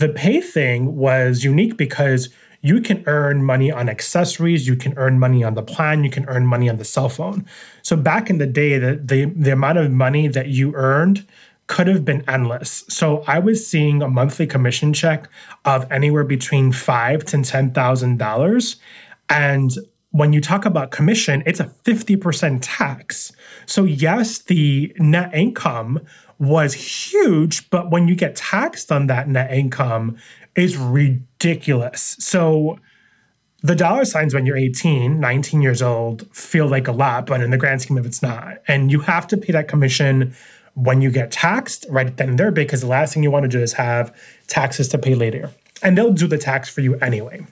the 0.00 0.08
pay 0.08 0.40
thing 0.40 0.96
was 0.96 1.44
unique 1.44 1.76
because 1.76 2.30
you 2.60 2.80
can 2.80 3.04
earn 3.06 3.44
money 3.44 3.70
on 3.70 3.88
accessories, 3.88 4.66
you 4.66 4.76
can 4.76 4.94
earn 4.96 5.18
money 5.18 5.44
on 5.44 5.54
the 5.54 5.62
plan, 5.62 6.04
you 6.04 6.10
can 6.10 6.26
earn 6.28 6.46
money 6.46 6.68
on 6.68 6.76
the 6.76 6.84
cell 6.84 7.08
phone. 7.08 7.46
So 7.82 7.96
back 7.96 8.30
in 8.30 8.38
the 8.38 8.46
day, 8.46 8.78
the 8.78 9.00
the, 9.02 9.24
the 9.26 9.52
amount 9.52 9.78
of 9.78 9.90
money 9.90 10.28
that 10.28 10.48
you 10.48 10.74
earned 10.74 11.26
could 11.66 11.88
have 11.88 12.04
been 12.04 12.22
endless. 12.28 12.84
So 12.88 13.24
I 13.26 13.38
was 13.40 13.66
seeing 13.66 14.00
a 14.02 14.08
monthly 14.08 14.46
commission 14.46 14.92
check 14.92 15.28
of 15.64 15.90
anywhere 15.90 16.24
between 16.24 16.72
five 16.72 17.24
to 17.26 17.42
ten 17.42 17.72
thousand 17.72 18.18
dollars. 18.18 18.76
And 19.28 19.72
when 20.16 20.32
you 20.32 20.40
talk 20.40 20.64
about 20.64 20.92
commission, 20.92 21.42
it's 21.44 21.60
a 21.60 21.70
50% 21.84 22.60
tax. 22.62 23.32
So 23.66 23.84
yes, 23.84 24.38
the 24.38 24.94
net 24.98 25.34
income 25.34 26.00
was 26.38 26.72
huge, 26.74 27.68
but 27.68 27.90
when 27.90 28.08
you 28.08 28.14
get 28.14 28.36
taxed 28.36 28.90
on 28.90 29.08
that 29.08 29.28
net 29.28 29.52
income, 29.52 30.16
is 30.56 30.76
ridiculous. 30.76 32.16
So 32.18 32.78
the 33.62 33.74
dollar 33.74 34.04
signs 34.04 34.34
when 34.34 34.46
you're 34.46 34.56
18, 34.56 35.20
19 35.20 35.62
years 35.62 35.82
old 35.82 36.26
feel 36.34 36.66
like 36.66 36.88
a 36.88 36.92
lot, 36.92 37.26
but 37.26 37.40
in 37.40 37.50
the 37.50 37.56
grand 37.56 37.82
scheme 37.82 37.98
of 37.98 38.06
it's 38.06 38.22
not. 38.22 38.58
And 38.68 38.90
you 38.90 39.00
have 39.00 39.26
to 39.28 39.36
pay 39.36 39.52
that 39.52 39.68
commission 39.68 40.34
when 40.74 41.00
you 41.00 41.10
get 41.10 41.30
taxed 41.30 41.86
right 41.88 42.14
then 42.16 42.30
and 42.30 42.38
there 42.38 42.50
because 42.50 42.82
the 42.82 42.86
last 42.86 43.14
thing 43.14 43.22
you 43.22 43.30
want 43.30 43.44
to 43.44 43.48
do 43.48 43.60
is 43.60 43.72
have 43.74 44.14
taxes 44.46 44.88
to 44.88 44.98
pay 44.98 45.14
later. 45.14 45.50
And 45.82 45.96
they'll 45.96 46.12
do 46.12 46.26
the 46.26 46.38
tax 46.38 46.68
for 46.68 46.80
you 46.80 46.96
anyway. 46.96 47.46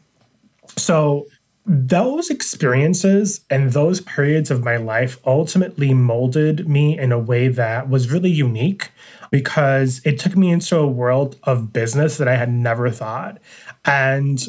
So 0.77 1.27
those 1.67 2.29
experiences 2.29 3.41
and 3.49 3.73
those 3.73 4.01
periods 4.03 4.51
of 4.51 4.65
my 4.65 4.77
life 4.77 5.19
ultimately 5.25 5.95
molded 5.95 6.69
me 6.69 6.99
in 6.99 7.11
a 7.11 7.19
way 7.19 7.49
that 7.49 7.89
was 7.89 8.11
really 8.11 8.31
unique 8.31 8.91
because 9.31 10.01
it 10.05 10.19
took 10.19 10.37
me 10.37 10.51
into 10.51 10.77
a 10.77 10.87
world 10.87 11.37
of 11.45 11.73
business 11.73 12.19
that 12.19 12.29
I 12.29 12.37
had 12.37 12.53
never 12.53 12.91
thought. 12.91 13.39
And 13.85 14.45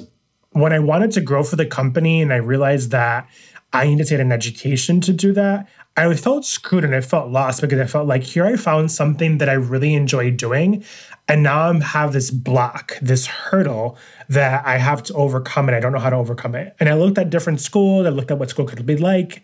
when 0.51 0.73
I 0.73 0.79
wanted 0.79 1.11
to 1.11 1.21
grow 1.21 1.43
for 1.43 1.55
the 1.55 1.65
company 1.65 2.21
and 2.21 2.33
I 2.33 2.37
realized 2.37 2.91
that 2.91 3.29
I 3.75 3.87
needed 3.87 4.07
to 4.07 4.13
get 4.13 4.19
an 4.21 4.31
education 4.31 5.01
to 5.01 5.13
do 5.13 5.33
that, 5.33 5.67
I 5.97 6.13
felt 6.15 6.45
screwed 6.45 6.83
and 6.83 6.93
I 6.93 6.99
felt 7.01 7.29
lost 7.29 7.61
because 7.61 7.79
I 7.79 7.85
felt 7.85 8.07
like 8.07 8.23
here 8.23 8.45
I 8.45 8.57
found 8.57 8.91
something 8.91 9.37
that 9.37 9.47
I 9.47 9.53
really 9.53 9.93
enjoy 9.93 10.31
doing. 10.31 10.83
And 11.27 11.43
now 11.43 11.71
I 11.71 11.79
have 11.79 12.11
this 12.11 12.31
block, 12.31 12.97
this 13.01 13.25
hurdle 13.25 13.97
that 14.27 14.65
I 14.65 14.77
have 14.77 15.03
to 15.03 15.13
overcome 15.13 15.69
and 15.69 15.75
I 15.75 15.79
don't 15.79 15.93
know 15.93 15.99
how 15.99 16.09
to 16.09 16.15
overcome 16.17 16.55
it. 16.55 16.75
And 16.79 16.89
I 16.89 16.93
looked 16.93 17.17
at 17.17 17.29
different 17.29 17.61
schools, 17.61 18.05
I 18.05 18.09
looked 18.09 18.29
at 18.29 18.39
what 18.39 18.49
school 18.49 18.65
could 18.65 18.85
be 18.85 18.97
like. 18.97 19.41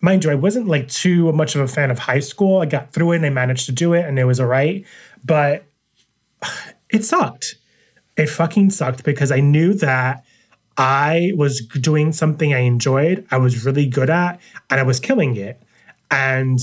Mind 0.00 0.24
you, 0.24 0.30
I 0.30 0.34
wasn't 0.34 0.66
like 0.66 0.88
too 0.88 1.32
much 1.32 1.54
of 1.54 1.62
a 1.62 1.68
fan 1.68 1.90
of 1.90 1.98
high 1.98 2.20
school. 2.20 2.60
I 2.60 2.66
got 2.66 2.92
through 2.92 3.12
it 3.12 3.16
and 3.16 3.26
I 3.26 3.30
managed 3.30 3.66
to 3.66 3.72
do 3.72 3.94
it 3.94 4.04
and 4.04 4.18
it 4.18 4.24
was 4.24 4.40
all 4.40 4.46
right. 4.46 4.84
But 5.24 5.64
it 6.90 7.04
sucked. 7.04 7.56
It 8.16 8.28
fucking 8.28 8.70
sucked 8.70 9.04
because 9.04 9.32
I 9.32 9.40
knew 9.40 9.74
that 9.74 10.23
I 10.76 11.32
was 11.36 11.60
doing 11.66 12.12
something 12.12 12.52
I 12.52 12.60
enjoyed, 12.60 13.26
I 13.30 13.38
was 13.38 13.64
really 13.64 13.86
good 13.86 14.10
at, 14.10 14.40
and 14.70 14.80
I 14.80 14.82
was 14.82 14.98
killing 15.00 15.36
it. 15.36 15.62
And 16.10 16.58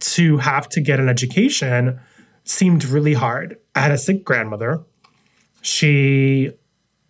to 0.00 0.38
have 0.38 0.68
to 0.70 0.80
get 0.80 1.00
an 1.00 1.08
education 1.08 1.98
seemed 2.44 2.84
really 2.84 3.14
hard. 3.14 3.58
I 3.74 3.80
had 3.80 3.90
a 3.90 3.98
sick 3.98 4.24
grandmother. 4.24 4.82
She 5.62 6.52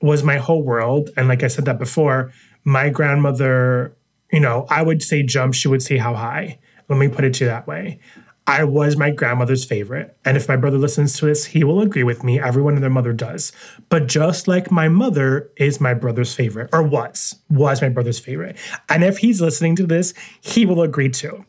was 0.00 0.22
my 0.22 0.36
whole 0.36 0.62
world. 0.62 1.10
And 1.16 1.28
like 1.28 1.42
I 1.42 1.48
said 1.48 1.64
that 1.64 1.78
before, 1.78 2.32
my 2.64 2.88
grandmother, 2.88 3.96
you 4.32 4.40
know, 4.40 4.66
I 4.70 4.82
would 4.82 5.02
say 5.02 5.22
jump, 5.22 5.54
she 5.54 5.68
would 5.68 5.82
say 5.82 5.96
how 5.96 6.14
high. 6.14 6.58
Let 6.88 6.98
me 6.98 7.08
put 7.08 7.24
it 7.24 7.34
to 7.34 7.44
you 7.44 7.50
that 7.50 7.66
way. 7.66 8.00
I 8.46 8.64
was 8.64 8.96
my 8.96 9.10
grandmother's 9.10 9.64
favorite. 9.64 10.16
And 10.24 10.36
if 10.36 10.48
my 10.48 10.56
brother 10.56 10.76
listens 10.76 11.18
to 11.18 11.26
this, 11.26 11.46
he 11.46 11.64
will 11.64 11.80
agree 11.80 12.02
with 12.02 12.22
me. 12.22 12.38
Everyone 12.38 12.74
and 12.74 12.82
their 12.82 12.90
mother 12.90 13.14
does. 13.14 13.52
But 13.88 14.06
just 14.06 14.46
like 14.46 14.70
my 14.70 14.88
mother 14.88 15.50
is 15.56 15.80
my 15.80 15.94
brother's 15.94 16.34
favorite, 16.34 16.68
or 16.72 16.82
was, 16.82 17.36
was 17.48 17.80
my 17.80 17.88
brother's 17.88 18.18
favorite. 18.18 18.58
And 18.90 19.02
if 19.02 19.18
he's 19.18 19.40
listening 19.40 19.76
to 19.76 19.86
this, 19.86 20.12
he 20.42 20.66
will 20.66 20.82
agree 20.82 21.08
too. 21.08 21.44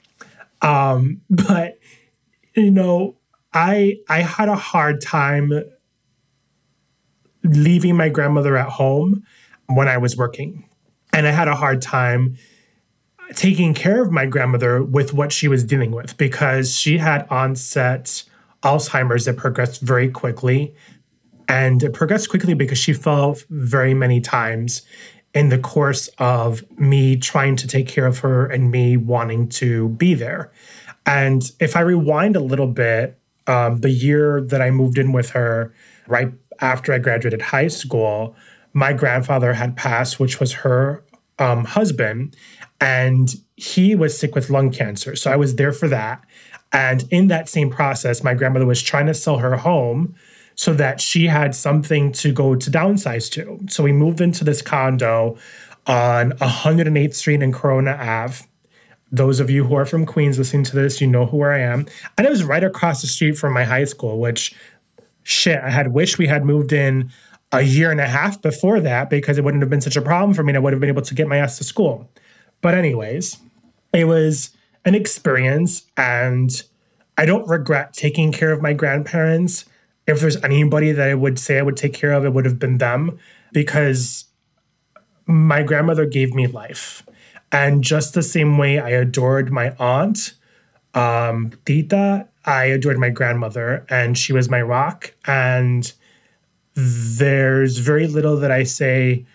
Um, 0.62 1.22
but 1.30 1.80
you 2.56 2.72
know, 2.72 3.18
I 3.54 3.98
I 4.08 4.22
had 4.22 4.48
a 4.48 4.56
hard 4.56 5.02
time 5.02 5.52
leaving 7.44 7.96
my 7.96 8.10
grandmother 8.10 8.58
at 8.58 8.70
home 8.70 9.24
when 9.68 9.88
I 9.88 9.98
was 9.98 10.16
working. 10.16 10.68
And 11.14 11.28
I 11.28 11.32
had 11.32 11.48
a 11.48 11.56
hard 11.56 11.82
time 11.82 12.38
taking 13.34 13.74
care 13.74 14.02
of 14.02 14.12
my 14.12 14.26
grandmother 14.26 14.84
with 14.84 15.14
what 15.14 15.32
she 15.32 15.48
was 15.48 15.64
dealing 15.64 15.92
with 15.92 16.18
because 16.18 16.76
she 16.78 16.98
had 16.98 17.28
onset 17.30 18.24
Alzheimer's 18.64 19.26
that 19.26 19.38
progressed 19.38 19.82
very 19.82 20.10
quickly. 20.10 20.76
And 21.48 21.82
it 21.84 21.94
progressed 21.94 22.30
quickly 22.30 22.54
because 22.54 22.78
she 22.78 22.94
fell 22.94 23.38
very 23.50 23.94
many 23.94 24.20
times 24.22 24.82
in 25.34 25.50
the 25.50 25.60
course 25.60 26.08
of 26.18 26.64
me 26.80 27.18
trying 27.18 27.56
to 27.58 27.68
take 27.68 27.88
care 27.88 28.08
of 28.08 28.20
her 28.20 28.48
and 28.48 28.72
me 28.72 28.98
wanting 28.98 29.50
to 29.50 29.90
be 29.90 30.14
there. 30.14 30.52
And 31.06 31.44
if 31.60 31.76
I 31.76 31.82
rewind 31.82 32.36
a 32.36 32.40
little 32.40 32.68
bit, 32.68 33.20
um, 33.48 33.82
the 33.82 33.92
year 33.92 34.42
that 34.42 34.62
I 34.62 34.72
moved 34.72 34.98
in 34.98 35.12
with 35.12 35.32
her, 35.32 35.74
right 36.08 36.32
after 36.62 36.94
I 36.94 36.98
graduated 36.98 37.42
high 37.42 37.68
school, 37.68 38.36
my 38.74 38.94
grandfather 38.94 39.54
had 39.54 39.76
passed, 39.76 40.20
which 40.20 40.40
was 40.40 40.54
her 40.54 41.04
um, 41.38 41.66
husband, 41.66 42.36
and 42.80 43.36
he 43.56 43.96
was 43.96 44.18
sick 44.18 44.36
with 44.36 44.50
lung 44.50 44.72
cancer. 44.72 45.16
So 45.16 45.32
I 45.32 45.36
was 45.36 45.56
there 45.56 45.72
for 45.72 45.88
that. 45.88 46.24
And 46.72 47.06
in 47.10 47.28
that 47.30 47.48
same 47.48 47.70
process, 47.70 48.24
my 48.24 48.34
grandmother 48.34 48.66
was 48.66 48.82
trying 48.82 49.06
to 49.08 49.14
sell 49.14 49.38
her 49.38 49.56
home 49.56 50.16
so 50.56 50.74
that 50.74 51.00
she 51.02 51.28
had 51.28 51.56
something 51.56 52.12
to 52.14 52.32
go 52.32 52.56
to 52.56 52.72
downsize 52.72 53.32
to. 53.32 53.60
So 53.70 53.84
we 53.84 53.92
moved 53.92 54.22
into 54.22 54.44
this 54.44 54.62
condo 54.62 55.38
on 55.88 56.32
108th 56.32 57.14
Street 57.14 57.42
in 57.42 57.52
Corona 57.52 57.92
Ave. 57.92 58.46
Those 59.12 59.40
of 59.40 59.50
you 59.50 59.64
who 59.66 59.76
are 59.76 59.86
from 59.86 60.06
Queens 60.06 60.38
listening 60.38 60.64
to 60.66 60.76
this, 60.76 61.00
you 61.00 61.08
know 61.08 61.26
who 61.26 61.44
I 61.44 61.60
am. 61.60 61.86
And 62.18 62.26
it 62.26 62.30
was 62.30 62.44
right 62.44 62.64
across 62.64 63.02
the 63.02 63.08
street 63.08 63.38
from 63.38 63.54
my 63.54 63.64
high 63.64 63.86
school, 63.86 64.20
which 64.20 64.56
shit, 65.24 65.60
I 65.62 65.70
had 65.70 65.94
wished 65.94 66.18
we 66.18 66.28
had 66.28 66.44
moved 66.44 66.74
in 66.74 67.12
a 67.52 67.62
year 67.62 67.92
and 67.92 68.02
a 68.02 68.08
half 68.08 68.42
before 68.42 68.80
that 68.82 69.10
because 69.10 69.38
it 69.38 69.44
wouldn't 69.44 69.62
have 69.62 69.70
been 69.70 69.82
such 69.82 69.96
a 69.96 70.02
problem 70.02 70.34
for 70.34 70.44
me 70.44 70.52
and 70.52 70.58
I 70.58 70.60
would 70.60 70.74
have 70.74 70.80
been 70.80 70.90
able 70.90 71.02
to 71.04 71.14
get 71.14 71.28
my 71.28 71.38
ass 71.38 71.58
to 71.60 71.64
school. 71.64 72.10
But, 72.66 72.74
anyways, 72.74 73.38
it 73.94 74.06
was 74.06 74.50
an 74.86 74.96
experience 74.96 75.86
and 75.98 76.50
I 77.16 77.28
don't 77.28 77.48
regret 77.48 77.94
taking 77.94 78.32
care 78.32 78.52
of 78.52 78.64
my 78.64 78.74
grandparents. 78.74 79.66
If 80.08 80.20
there's 80.20 80.44
anybody 80.44 80.92
that 80.92 81.08
I 81.08 81.14
would 81.14 81.38
say 81.38 81.60
I 81.60 81.62
would 81.62 81.78
take 81.78 81.94
care 81.94 82.12
of, 82.12 82.26
it 82.26 82.34
would 82.34 82.46
have 82.46 82.58
been 82.58 82.80
them 82.80 83.20
because 83.54 84.26
my 85.28 85.62
grandmother 85.62 86.08
gave 86.08 86.34
me 86.34 86.48
life. 86.48 87.04
And 87.52 87.84
just 87.84 88.16
the 88.16 88.24
same 88.24 88.58
way 88.58 88.80
I 88.80 88.90
adored 88.90 89.52
my 89.52 89.76
aunt, 89.78 90.34
um, 90.96 91.52
Tita, 91.66 92.28
I 92.46 92.64
adored 92.66 92.98
my 92.98 93.12
grandmother 93.12 93.86
and 93.92 94.18
she 94.18 94.34
was 94.34 94.50
my 94.50 94.64
rock. 94.64 95.14
And 95.28 95.94
there's 96.74 97.78
very 97.78 98.08
little 98.08 98.38
that 98.38 98.50
I 98.50 98.64
say, 98.64 99.28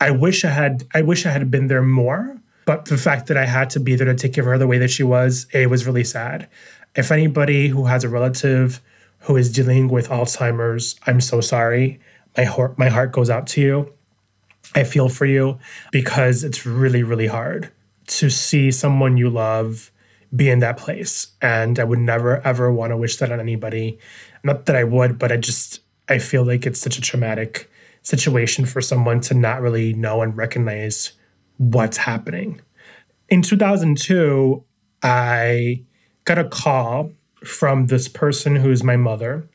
I 0.00 0.12
wish 0.12 0.44
I 0.44 0.50
had 0.50 0.84
I 0.94 1.02
wish 1.02 1.26
I 1.26 1.30
had 1.30 1.50
been 1.50 1.66
there 1.66 1.82
more. 1.82 2.35
But 2.66 2.86
the 2.86 2.98
fact 2.98 3.28
that 3.28 3.38
I 3.38 3.46
had 3.46 3.70
to 3.70 3.80
be 3.80 3.94
there 3.94 4.06
to 4.06 4.14
take 4.14 4.34
care 4.34 4.42
of 4.42 4.48
her 4.48 4.58
the 4.58 4.66
way 4.66 4.76
that 4.78 4.90
she 4.90 5.04
was, 5.04 5.46
it 5.54 5.70
was 5.70 5.86
really 5.86 6.04
sad. 6.04 6.48
If 6.94 7.10
anybody 7.10 7.68
who 7.68 7.86
has 7.86 8.04
a 8.04 8.08
relative 8.08 8.82
who 9.20 9.36
is 9.36 9.50
dealing 9.50 9.88
with 9.88 10.08
Alzheimer's, 10.08 10.96
I'm 11.06 11.20
so 11.20 11.40
sorry. 11.40 12.00
My 12.36 12.44
heart 12.44 12.78
my 12.78 12.88
heart 12.88 13.12
goes 13.12 13.30
out 13.30 13.46
to 13.48 13.60
you. 13.60 13.92
I 14.74 14.84
feel 14.84 15.08
for 15.08 15.24
you 15.24 15.58
because 15.92 16.44
it's 16.44 16.66
really, 16.66 17.02
really 17.02 17.28
hard 17.28 17.70
to 18.08 18.28
see 18.28 18.70
someone 18.70 19.16
you 19.16 19.30
love 19.30 19.90
be 20.34 20.50
in 20.50 20.58
that 20.58 20.76
place. 20.76 21.28
And 21.40 21.78
I 21.78 21.84
would 21.84 22.00
never 22.00 22.44
ever 22.46 22.72
want 22.72 22.90
to 22.90 22.96
wish 22.96 23.16
that 23.18 23.30
on 23.32 23.40
anybody. 23.40 23.98
Not 24.42 24.66
that 24.66 24.76
I 24.76 24.84
would, 24.84 25.18
but 25.18 25.30
I 25.30 25.36
just 25.36 25.80
I 26.08 26.18
feel 26.18 26.44
like 26.44 26.66
it's 26.66 26.80
such 26.80 26.98
a 26.98 27.00
traumatic 27.00 27.70
situation 28.02 28.66
for 28.66 28.80
someone 28.80 29.20
to 29.20 29.34
not 29.34 29.60
really 29.60 29.92
know 29.92 30.22
and 30.22 30.36
recognize 30.36 31.12
what's 31.58 31.96
happening. 31.96 32.60
In 33.28 33.42
2002, 33.42 34.64
I 35.02 35.84
got 36.24 36.38
a 36.38 36.44
call 36.44 37.10
from 37.44 37.86
this 37.86 38.08
person 38.08 38.56
who's 38.56 38.82
my 38.82 38.96
mother. 38.96 39.48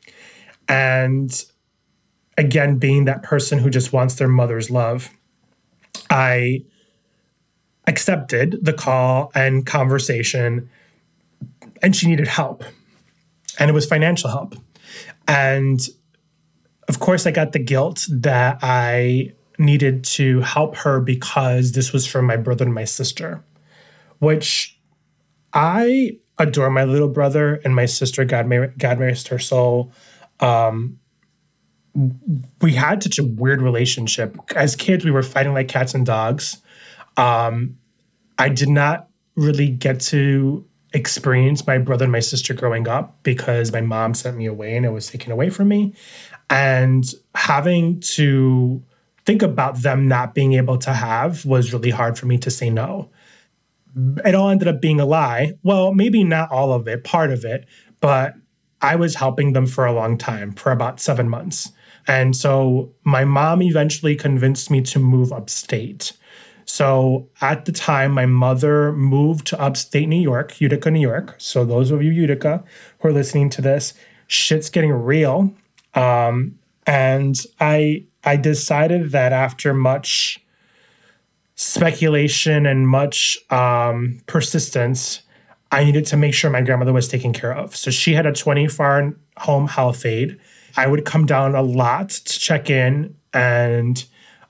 And 0.67 1.31
again, 2.37 2.77
being 2.77 3.05
that 3.05 3.23
person 3.23 3.59
who 3.59 3.69
just 3.69 3.91
wants 3.93 4.15
their 4.15 4.27
mother's 4.27 4.69
love, 4.69 5.09
I 6.09 6.63
accepted 7.87 8.59
the 8.61 8.73
call 8.73 9.31
and 9.33 9.65
conversation 9.65 10.69
and 11.81 11.95
she 11.95 12.07
needed 12.07 12.27
help 12.27 12.63
and 13.59 13.69
it 13.69 13.73
was 13.73 13.85
financial 13.85 14.29
help 14.29 14.55
and 15.27 15.87
of 16.87 16.99
course 16.99 17.25
i 17.25 17.31
got 17.31 17.53
the 17.53 17.59
guilt 17.59 18.05
that 18.09 18.59
i 18.61 19.33
needed 19.61 20.03
to 20.03 20.41
help 20.41 20.75
her 20.75 20.99
because 20.99 21.71
this 21.71 21.93
was 21.93 22.05
for 22.05 22.21
my 22.21 22.35
brother 22.35 22.65
and 22.65 22.73
my 22.73 22.85
sister 22.85 23.43
which 24.19 24.77
i 25.53 26.11
adore 26.37 26.69
my 26.69 26.83
little 26.83 27.09
brother 27.09 27.61
and 27.63 27.75
my 27.75 27.85
sister 27.85 28.25
god 28.25 28.47
may 28.47 28.67
god 28.77 28.99
rest 28.99 29.29
her 29.29 29.39
soul 29.39 29.91
um, 30.39 30.99
we 32.61 32.73
had 32.73 33.03
such 33.03 33.19
a 33.19 33.23
weird 33.23 33.61
relationship. 33.61 34.37
As 34.55 34.75
kids, 34.75 35.03
we 35.03 35.11
were 35.11 35.23
fighting 35.23 35.53
like 35.53 35.67
cats 35.67 35.93
and 35.93 36.05
dogs. 36.05 36.61
Um, 37.17 37.77
I 38.37 38.49
did 38.49 38.69
not 38.69 39.09
really 39.35 39.69
get 39.69 39.99
to 40.01 40.65
experience 40.93 41.65
my 41.65 41.77
brother 41.77 42.05
and 42.05 42.11
my 42.11 42.19
sister 42.19 42.53
growing 42.53 42.87
up 42.87 43.21
because 43.23 43.71
my 43.71 43.81
mom 43.81 44.13
sent 44.13 44.37
me 44.37 44.45
away 44.45 44.75
and 44.75 44.85
it 44.85 44.89
was 44.89 45.07
taken 45.07 45.31
away 45.31 45.49
from 45.49 45.67
me. 45.67 45.93
And 46.49 47.05
having 47.35 47.99
to 48.01 48.83
think 49.31 49.41
about 49.41 49.81
them 49.81 50.09
not 50.09 50.35
being 50.35 50.53
able 50.53 50.77
to 50.77 50.91
have 50.91 51.45
was 51.45 51.71
really 51.71 51.89
hard 51.89 52.19
for 52.19 52.25
me 52.25 52.37
to 52.37 52.51
say 52.51 52.69
no. 52.69 53.09
It 54.25 54.35
all 54.35 54.49
ended 54.49 54.67
up 54.67 54.81
being 54.81 54.99
a 54.99 55.05
lie. 55.05 55.53
Well, 55.63 55.93
maybe 55.93 56.25
not 56.25 56.51
all 56.51 56.73
of 56.73 56.85
it, 56.85 57.05
part 57.05 57.31
of 57.31 57.45
it, 57.45 57.65
but 58.01 58.33
I 58.81 58.97
was 58.97 59.15
helping 59.15 59.53
them 59.53 59.67
for 59.67 59.85
a 59.85 59.93
long 59.93 60.17
time, 60.17 60.51
for 60.51 60.73
about 60.73 60.99
seven 60.99 61.29
months. 61.29 61.71
And 62.07 62.35
so 62.35 62.93
my 63.05 63.23
mom 63.23 63.61
eventually 63.61 64.17
convinced 64.17 64.69
me 64.69 64.81
to 64.81 64.99
move 64.99 65.31
upstate. 65.31 66.11
So 66.65 67.29
at 67.39 67.63
the 67.63 67.71
time, 67.71 68.11
my 68.11 68.25
mother 68.25 68.91
moved 68.91 69.47
to 69.47 69.61
upstate 69.61 70.09
New 70.09 70.21
York, 70.21 70.59
Utica, 70.59 70.91
New 70.91 70.99
York. 70.99 71.35
So 71.37 71.63
those 71.63 71.89
of 71.89 72.03
you 72.03 72.11
Utica 72.11 72.65
who 72.99 73.07
are 73.07 73.13
listening 73.13 73.49
to 73.51 73.61
this, 73.61 73.93
shit's 74.27 74.69
getting 74.69 74.91
real. 74.91 75.53
Um, 75.93 76.59
and 76.85 77.37
I 77.61 78.07
I 78.23 78.35
decided 78.35 79.11
that 79.11 79.33
after 79.33 79.73
much 79.73 80.39
speculation 81.55 82.65
and 82.65 82.87
much 82.87 83.37
um, 83.51 84.21
persistence, 84.25 85.21
I 85.71 85.83
needed 85.83 86.05
to 86.07 86.17
make 86.17 86.33
sure 86.33 86.49
my 86.49 86.61
grandmother 86.61 86.93
was 86.93 87.07
taken 87.07 87.33
care 87.33 87.53
of. 87.53 87.75
So 87.75 87.91
she 87.91 88.13
had 88.13 88.25
a 88.25 88.33
24 88.33 89.15
home 89.37 89.67
health. 89.67 90.05
I 90.77 90.87
would 90.87 91.05
come 91.05 91.25
down 91.25 91.55
a 91.55 91.61
lot 91.61 92.09
to 92.09 92.39
check 92.39 92.69
in, 92.69 93.15
and 93.33 94.03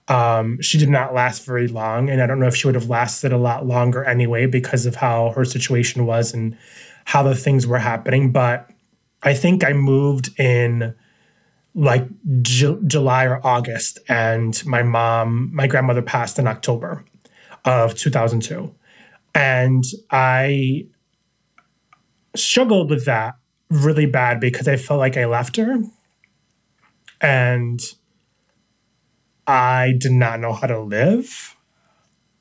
um, 0.08 0.62
she 0.62 0.78
did 0.78 0.90
not 0.90 1.14
last 1.14 1.46
very 1.46 1.68
long. 1.68 2.10
And 2.10 2.22
I 2.22 2.28
don't 2.28 2.40
know 2.40 2.48
if 2.48 2.56
she 2.56 2.68
would 2.68 2.76
have 2.76 2.90
lasted 2.90 3.32
a 3.32 3.38
lot 3.38 3.66
longer 3.66 4.04
anyway 4.04 4.46
because 4.46 4.86
of 4.86 4.96
how 4.96 5.32
her 5.32 5.46
situation 5.46 6.06
was 6.06 6.34
and 6.34 6.58
how 7.06 7.24
the 7.24 7.36
things 7.36 7.68
were 7.68 7.80
happening. 7.80 8.32
But 8.32 8.70
I 9.24 9.34
think 9.34 9.64
I 9.64 9.74
moved 9.74 10.38
in 10.40 10.96
like 11.74 12.08
Ju- 12.42 12.82
July 12.86 13.26
or 13.26 13.46
August, 13.46 14.00
and 14.08 14.64
my 14.66 14.84
mom, 14.84 15.50
my 15.54 15.68
grandmother 15.68 16.02
passed 16.02 16.38
in 16.40 16.48
October 16.48 17.06
of 17.66 17.96
2002. 17.96 18.74
And 19.34 19.84
I 20.10 20.88
struggled 22.36 22.90
with 22.90 23.06
that 23.06 23.36
really 23.70 24.06
bad 24.06 24.40
because 24.40 24.68
I 24.68 24.76
felt 24.76 25.00
like 25.00 25.16
I 25.18 25.26
left 25.26 25.56
her. 25.58 25.82
And 27.22 27.80
I 29.48 29.94
did 29.98 30.12
not 30.12 30.40
know 30.40 30.54
how 30.54 30.68
to 30.68 30.80
live 30.80 31.56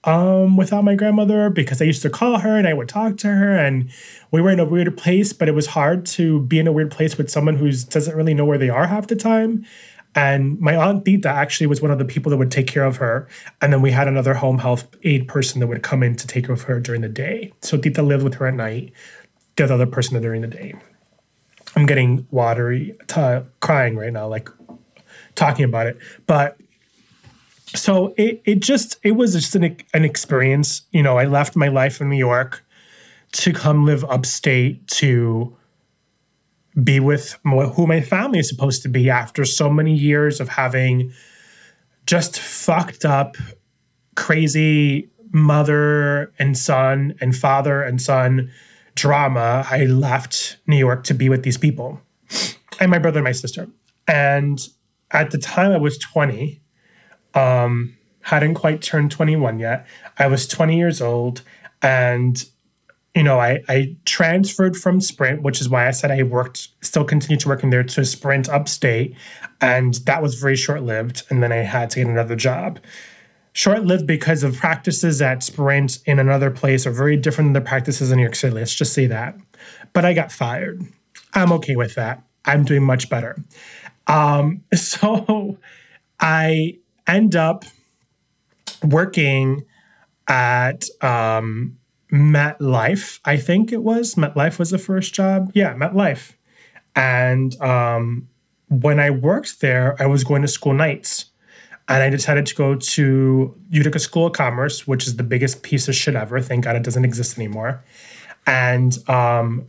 um, 0.04 0.56
without 0.56 0.84
my 0.84 0.94
grandmother 0.94 1.50
because 1.50 1.82
I 1.82 1.84
used 1.84 2.02
to 2.02 2.10
call 2.10 2.38
her 2.38 2.56
and 2.56 2.66
I 2.66 2.72
would 2.72 2.88
talk 2.88 3.18
to 3.18 3.28
her 3.28 3.56
and 3.56 3.90
we 4.30 4.40
were 4.40 4.50
in 4.50 4.60
a 4.60 4.64
weird 4.64 4.96
place, 4.96 5.32
but 5.32 5.48
it 5.48 5.54
was 5.54 5.66
hard 5.66 6.06
to 6.06 6.40
be 6.42 6.58
in 6.58 6.66
a 6.66 6.72
weird 6.72 6.90
place 6.90 7.18
with 7.18 7.30
someone 7.30 7.56
who 7.56 7.70
doesn't 7.70 8.16
really 8.16 8.34
know 8.34 8.44
where 8.44 8.58
they 8.58 8.70
are 8.70 8.86
half 8.86 9.08
the 9.08 9.16
time. 9.16 9.66
And 10.14 10.58
my 10.58 10.74
aunt 10.74 11.04
Tita 11.04 11.28
actually 11.28 11.68
was 11.68 11.80
one 11.80 11.90
of 11.90 11.98
the 11.98 12.04
people 12.04 12.30
that 12.30 12.36
would 12.36 12.50
take 12.50 12.66
care 12.66 12.84
of 12.84 12.96
her. 12.96 13.28
And 13.60 13.72
then 13.72 13.80
we 13.80 13.92
had 13.92 14.08
another 14.08 14.34
home 14.34 14.58
health 14.58 14.88
aid 15.04 15.28
person 15.28 15.60
that 15.60 15.68
would 15.68 15.82
come 15.82 16.02
in 16.02 16.16
to 16.16 16.26
take 16.26 16.46
care 16.46 16.54
of 16.54 16.62
her 16.62 16.80
during 16.80 17.02
the 17.02 17.08
day. 17.08 17.52
So 17.60 17.78
Tita 17.78 18.02
lived 18.02 18.24
with 18.24 18.34
her 18.34 18.46
at 18.48 18.54
night, 18.54 18.92
the 19.56 19.72
other 19.72 19.86
person 19.86 20.20
during 20.20 20.40
the 20.40 20.48
day. 20.48 20.74
I'm 21.76 21.86
getting 21.86 22.26
watery, 22.30 22.96
t- 23.06 23.40
crying 23.60 23.96
right 23.96 24.12
now, 24.12 24.26
like 24.26 24.48
talking 25.36 25.64
about 25.64 25.86
it. 25.86 25.98
But 26.26 26.58
so 27.74 28.14
it 28.16 28.42
it 28.44 28.60
just 28.60 28.98
it 29.02 29.12
was 29.12 29.34
just 29.34 29.54
an 29.54 29.76
an 29.94 30.04
experience. 30.04 30.82
You 30.92 31.02
know, 31.02 31.18
I 31.18 31.24
left 31.24 31.56
my 31.56 31.68
life 31.68 32.00
in 32.00 32.08
New 32.08 32.16
York 32.16 32.64
to 33.32 33.52
come 33.52 33.86
live 33.86 34.04
upstate 34.04 34.86
to 34.88 35.56
be 36.82 37.00
with 37.00 37.38
who 37.44 37.86
my 37.86 38.00
family 38.00 38.38
is 38.38 38.48
supposed 38.48 38.82
to 38.82 38.88
be 38.88 39.10
after 39.10 39.44
so 39.44 39.70
many 39.70 39.94
years 39.94 40.40
of 40.40 40.48
having 40.48 41.12
just 42.06 42.38
fucked 42.38 43.04
up, 43.04 43.36
crazy 44.16 45.08
mother 45.32 46.32
and 46.38 46.56
son 46.56 47.14
and 47.20 47.36
father 47.36 47.82
and 47.82 48.00
son 48.00 48.50
drama. 48.94 49.64
I 49.70 49.84
left 49.84 50.58
New 50.66 50.76
York 50.76 51.04
to 51.04 51.14
be 51.14 51.28
with 51.28 51.42
these 51.42 51.58
people 51.58 52.00
and 52.80 52.90
my 52.90 52.98
brother 52.98 53.18
and 53.18 53.24
my 53.24 53.32
sister. 53.32 53.68
And 54.08 54.60
at 55.12 55.30
the 55.30 55.38
time 55.38 55.72
I 55.72 55.76
was 55.76 55.98
20, 55.98 56.60
um, 57.34 57.96
hadn't 58.22 58.54
quite 58.54 58.82
turned 58.82 59.10
21 59.10 59.58
yet. 59.58 59.86
I 60.18 60.26
was 60.26 60.46
20 60.46 60.76
years 60.76 61.00
old 61.00 61.42
and 61.82 62.44
you 63.14 63.24
know, 63.24 63.40
I, 63.40 63.60
I 63.68 63.96
transferred 64.04 64.76
from 64.76 65.00
Sprint, 65.00 65.42
which 65.42 65.60
is 65.60 65.68
why 65.68 65.88
I 65.88 65.90
said 65.90 66.10
I 66.10 66.22
worked, 66.22 66.68
still 66.80 67.04
continued 67.04 67.40
to 67.40 67.48
work 67.48 67.64
in 67.64 67.70
there 67.70 67.82
to 67.82 68.04
Sprint 68.04 68.48
upstate. 68.48 69.16
And 69.60 69.94
that 70.06 70.22
was 70.22 70.36
very 70.36 70.54
short 70.54 70.82
lived. 70.82 71.24
And 71.28 71.42
then 71.42 71.50
I 71.50 71.56
had 71.56 71.90
to 71.90 72.00
get 72.00 72.08
another 72.08 72.36
job. 72.36 72.78
Short 73.52 73.84
lived 73.84 74.06
because 74.06 74.44
of 74.44 74.56
practices 74.56 75.20
at 75.20 75.42
Sprint 75.42 75.98
in 76.06 76.20
another 76.20 76.52
place 76.52 76.86
are 76.86 76.92
very 76.92 77.16
different 77.16 77.48
than 77.48 77.64
the 77.64 77.68
practices 77.68 78.12
in 78.12 78.16
New 78.16 78.22
York 78.22 78.36
City. 78.36 78.54
Let's 78.54 78.74
just 78.74 78.92
say 78.92 79.06
that. 79.06 79.36
But 79.92 80.04
I 80.04 80.12
got 80.12 80.30
fired. 80.30 80.80
I'm 81.34 81.50
okay 81.52 81.74
with 81.74 81.96
that. 81.96 82.22
I'm 82.44 82.64
doing 82.64 82.84
much 82.84 83.10
better. 83.10 83.36
Um, 84.06 84.62
so 84.74 85.58
I 86.20 86.78
end 87.16 87.36
up 87.36 87.64
working 88.82 89.64
at 90.28 90.84
um, 91.02 91.78
MetLife, 92.12 93.20
I 93.24 93.36
think 93.36 93.72
it 93.72 93.82
was. 93.82 94.14
MetLife 94.14 94.58
was 94.58 94.70
the 94.70 94.78
first 94.78 95.14
job. 95.14 95.50
Yeah, 95.54 95.74
MetLife. 95.74 96.34
And 96.96 97.60
um, 97.60 98.28
when 98.68 98.98
I 98.98 99.10
worked 99.10 99.60
there, 99.60 99.96
I 100.00 100.06
was 100.06 100.24
going 100.24 100.42
to 100.42 100.48
school 100.48 100.72
nights. 100.72 101.26
And 101.88 102.02
I 102.02 102.08
decided 102.08 102.46
to 102.46 102.54
go 102.54 102.76
to 102.76 103.54
Utica 103.68 103.98
School 103.98 104.26
of 104.26 104.32
Commerce, 104.32 104.86
which 104.86 105.08
is 105.08 105.16
the 105.16 105.24
biggest 105.24 105.64
piece 105.64 105.88
of 105.88 105.94
shit 105.96 106.14
ever. 106.14 106.40
Thank 106.40 106.64
God 106.64 106.76
it 106.76 106.84
doesn't 106.84 107.04
exist 107.04 107.36
anymore. 107.36 107.82
And 108.46 108.96
um, 109.08 109.66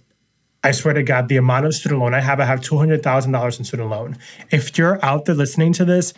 I 0.64 0.72
swear 0.72 0.94
to 0.94 1.02
God, 1.02 1.30
the 1.30 1.38
amount 1.38 1.66
of 1.66 1.74
student 1.74 2.00
loan 2.00 2.14
I 2.14 2.20
have, 2.20 2.40
I 2.40 2.46
have 2.46 2.62
$200,000 2.62 3.60
in 3.60 3.66
student 3.66 3.90
loan. 3.90 4.18
If 4.52 4.78
you're 4.78 5.04
out 5.04 5.26
there 5.26 5.34
listening 5.34 5.74
to 5.74 5.86
this, 5.86 6.14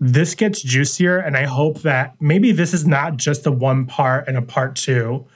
this 0.00 0.34
gets 0.34 0.62
juicier. 0.62 1.18
And 1.18 1.36
I 1.36 1.44
hope 1.44 1.82
that 1.82 2.14
maybe 2.20 2.52
this 2.52 2.72
is 2.72 2.86
not 2.86 3.16
just 3.16 3.46
a 3.46 3.52
one 3.52 3.86
part 3.86 4.28
and 4.28 4.36
a 4.36 4.42
part 4.42 4.76
two 4.76 5.26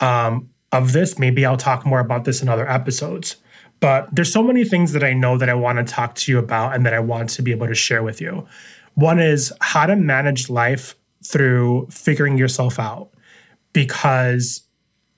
um, 0.00 0.50
of 0.72 0.92
this. 0.92 1.18
Maybe 1.18 1.44
I'll 1.44 1.56
talk 1.56 1.84
more 1.84 2.00
about 2.00 2.24
this 2.24 2.42
in 2.42 2.48
other 2.48 2.68
episodes. 2.68 3.36
But 3.80 4.14
there's 4.14 4.32
so 4.32 4.42
many 4.42 4.64
things 4.64 4.92
that 4.92 5.04
I 5.04 5.12
know 5.12 5.36
that 5.36 5.48
I 5.48 5.54
want 5.54 5.78
to 5.78 5.84
talk 5.84 6.14
to 6.16 6.32
you 6.32 6.38
about 6.38 6.74
and 6.74 6.86
that 6.86 6.94
I 6.94 7.00
want 7.00 7.30
to 7.30 7.42
be 7.42 7.50
able 7.50 7.66
to 7.66 7.74
share 7.74 8.02
with 8.02 8.20
you. 8.20 8.46
One 8.94 9.18
is 9.18 9.52
how 9.60 9.86
to 9.86 9.96
manage 9.96 10.48
life 10.48 10.94
through 11.24 11.88
figuring 11.90 12.38
yourself 12.38 12.78
out. 12.78 13.10
Because 13.72 14.64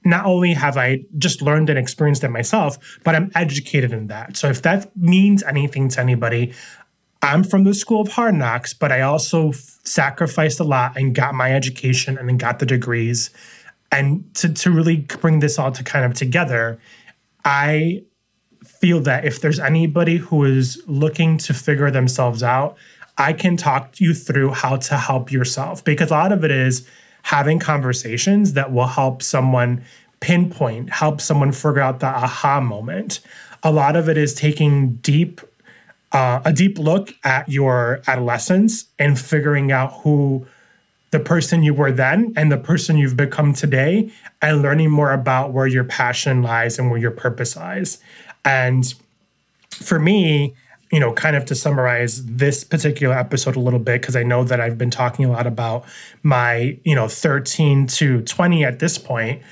not 0.07 0.25
only 0.25 0.55
have 0.55 0.77
I 0.79 1.05
just 1.19 1.43
learned 1.43 1.69
and 1.69 1.79
experienced 1.79 2.25
it 2.25 2.29
myself, 2.29 2.79
but 3.05 3.15
I'm 3.15 3.31
educated 3.35 3.93
in 3.93 4.07
that. 4.07 4.37
So 4.37 4.49
if 4.49 4.63
that 4.63 4.97
means 4.97 5.43
anything 5.43 5.89
to 5.91 6.01
anybody, 6.01 6.55
I'm 7.27 7.43
from 7.43 7.65
the 7.65 7.75
school 7.75 8.01
of 8.01 8.09
hard 8.09 8.37
knocks, 8.37 8.73
but 8.73 8.93
I 8.93 9.01
also 9.01 9.51
sacrificed 9.51 10.61
a 10.61 10.65
lot 10.65 10.97
and 10.97 11.13
got 11.13 11.35
my 11.35 11.53
education 11.53 12.17
and 12.17 12.29
then 12.29 12.37
got 12.37 12.61
the 12.61 12.67
degrees. 12.67 13.31
And 13.91 14.33
to, 14.37 14.53
to 14.53 14.71
really 14.71 14.99
bring 14.99 15.41
this 15.41 15.59
all 15.59 15.73
to 15.73 15.83
kind 15.83 16.05
of 16.05 16.15
together, 16.15 16.79
I 17.45 18.05
feel 18.65 19.01
that 19.01 19.25
if 19.25 19.41
there's 19.41 19.59
anybody 19.59 20.19
who 20.19 20.45
is 20.45 20.81
looking 20.87 21.37
to 21.39 21.53
figure 21.53 21.91
themselves 21.91 22.45
out, 22.45 22.77
I 23.19 23.33
can 23.33 23.57
talk 23.57 24.01
you 24.01 24.15
through 24.15 24.51
how 24.51 24.77
to 24.77 24.97
help 24.97 25.33
yourself 25.33 25.83
because 25.83 26.11
a 26.11 26.15
lot 26.15 26.31
of 26.31 26.45
it 26.45 26.53
is 26.53 26.87
having 27.23 27.59
conversations 27.59 28.53
that 28.53 28.73
will 28.73 28.87
help 28.87 29.21
someone 29.21 29.83
pinpoint, 30.21 30.91
help 30.91 31.21
someone 31.21 31.51
figure 31.51 31.81
out 31.81 31.99
the 31.99 32.07
aha 32.07 32.61
moment. 32.61 33.19
A 33.65 33.73
lot 33.73 33.97
of 33.97 34.09
it 34.09 34.17
is 34.17 34.33
taking 34.33 34.95
deep 34.97 35.41
uh, 36.17 36.41
a 36.47 36.53
deep 36.53 36.79
look 36.79 37.15
at 37.25 37.47
your 37.47 38.01
adolescence 38.07 38.87
and 38.99 39.21
figuring 39.21 39.71
out 39.71 39.93
who 40.01 40.47
the 41.11 41.21
person 41.21 41.63
you 41.63 41.75
were 41.75 41.93
then 41.93 42.33
and 42.39 42.51
the 42.51 42.57
person 42.57 42.97
you've 42.97 43.19
become 43.19 43.53
today 43.53 44.11
and 44.41 44.63
learning 44.63 44.91
more 44.91 45.13
about 45.13 45.53
where 45.53 45.67
your 45.67 45.85
passion 45.85 46.43
lies 46.43 46.79
and 46.79 46.91
where 46.91 46.99
your 46.99 47.11
purpose 47.11 47.55
lies. 47.55 47.99
And 48.47 48.95
for 49.71 49.99
me, 49.99 50.55
you 50.91 51.01
know, 51.01 51.13
kind 51.13 51.37
of 51.37 51.45
to 51.45 51.55
summarize 51.55 52.25
this 52.25 52.65
particular 52.65 53.15
episode 53.15 53.55
a 53.55 53.61
little 53.61 53.79
bit, 53.79 54.01
because 54.01 54.17
I 54.17 54.23
know 54.23 54.43
that 54.45 54.59
I've 54.59 54.79
been 54.79 54.91
talking 54.91 55.27
a 55.27 55.31
lot 55.31 55.47
about 55.47 55.85
my, 56.23 56.79
you 56.83 56.95
know, 56.95 57.09
13 57.09 57.89
to 57.89 58.23
20 58.23 58.65
at 58.65 58.79
this 58.79 58.97
point. 58.97 59.43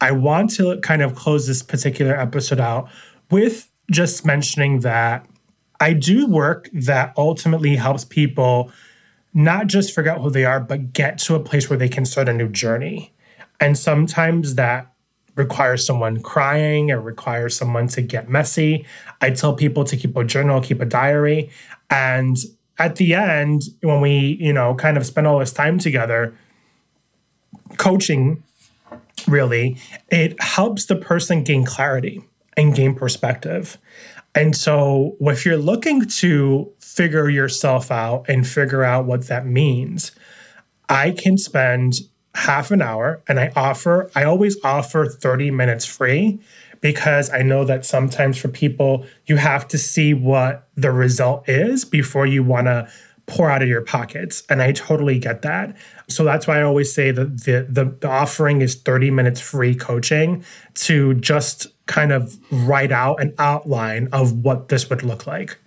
I 0.00 0.12
want 0.12 0.48
to 0.52 0.80
kind 0.80 1.02
of 1.02 1.14
close 1.14 1.46
this 1.46 1.62
particular 1.62 2.18
episode 2.18 2.60
out 2.60 2.88
with 3.30 3.70
just 3.90 4.24
mentioning 4.24 4.80
that 4.80 5.26
I 5.80 5.92
do 5.92 6.26
work 6.26 6.68
that 6.72 7.12
ultimately 7.16 7.76
helps 7.76 8.04
people 8.04 8.70
not 9.34 9.66
just 9.66 9.94
figure 9.94 10.10
out 10.10 10.20
who 10.20 10.30
they 10.30 10.44
are, 10.44 10.60
but 10.60 10.92
get 10.92 11.18
to 11.18 11.34
a 11.34 11.40
place 11.40 11.68
where 11.68 11.78
they 11.78 11.88
can 11.88 12.04
start 12.04 12.28
a 12.28 12.32
new 12.32 12.48
journey. 12.48 13.12
And 13.60 13.76
sometimes 13.76 14.54
that 14.54 14.92
requires 15.34 15.86
someone 15.86 16.22
crying 16.22 16.90
or 16.90 17.00
requires 17.00 17.54
someone 17.54 17.88
to 17.88 18.00
get 18.00 18.28
messy. 18.28 18.86
I 19.20 19.30
tell 19.30 19.54
people 19.54 19.84
to 19.84 19.96
keep 19.96 20.16
a 20.16 20.24
journal, 20.24 20.60
keep 20.62 20.80
a 20.80 20.86
diary. 20.86 21.50
And 21.90 22.36
at 22.78 22.96
the 22.96 23.14
end, 23.14 23.62
when 23.82 24.00
we, 24.00 24.38
you 24.40 24.52
know, 24.52 24.74
kind 24.74 24.96
of 24.96 25.04
spend 25.06 25.26
all 25.26 25.38
this 25.38 25.52
time 25.52 25.78
together, 25.78 26.34
coaching 27.76 28.42
really, 29.28 29.76
it 30.08 30.40
helps 30.40 30.86
the 30.86 30.96
person 30.96 31.42
gain 31.42 31.64
clarity 31.64 32.22
and 32.56 32.74
gain 32.74 32.94
perspective. 32.94 33.78
And 34.36 34.54
so, 34.54 35.16
if 35.20 35.46
you're 35.46 35.56
looking 35.56 36.02
to 36.02 36.70
figure 36.78 37.28
yourself 37.30 37.90
out 37.90 38.26
and 38.28 38.46
figure 38.46 38.84
out 38.84 39.06
what 39.06 39.28
that 39.28 39.46
means, 39.46 40.12
I 40.90 41.12
can 41.12 41.38
spend 41.38 41.94
half 42.34 42.70
an 42.70 42.82
hour 42.82 43.22
and 43.26 43.40
I 43.40 43.50
offer, 43.56 44.10
I 44.14 44.24
always 44.24 44.62
offer 44.62 45.06
30 45.06 45.50
minutes 45.50 45.86
free 45.86 46.38
because 46.82 47.30
I 47.30 47.40
know 47.40 47.64
that 47.64 47.86
sometimes 47.86 48.36
for 48.36 48.48
people, 48.48 49.06
you 49.24 49.36
have 49.36 49.66
to 49.68 49.78
see 49.78 50.12
what 50.12 50.68
the 50.76 50.92
result 50.92 51.48
is 51.48 51.86
before 51.86 52.26
you 52.26 52.44
want 52.44 52.66
to 52.66 52.88
pour 53.24 53.50
out 53.50 53.62
of 53.62 53.68
your 53.68 53.80
pockets. 53.80 54.42
And 54.50 54.62
I 54.62 54.72
totally 54.72 55.18
get 55.18 55.42
that. 55.42 55.76
So 56.08 56.24
that's 56.24 56.46
why 56.46 56.60
I 56.60 56.62
always 56.62 56.92
say 56.94 57.10
that 57.10 57.44
the, 57.44 57.66
the, 57.68 57.96
the 58.00 58.08
offering 58.08 58.60
is 58.60 58.76
30 58.76 59.10
minutes 59.10 59.40
free 59.40 59.74
coaching 59.74 60.44
to 60.74 61.14
just 61.14 61.68
kind 61.86 62.12
of 62.12 62.38
write 62.50 62.92
out 62.92 63.20
an 63.20 63.34
outline 63.38 64.08
of 64.12 64.44
what 64.44 64.68
this 64.68 64.90
would 64.90 65.02
look 65.02 65.26
like. 65.26 65.58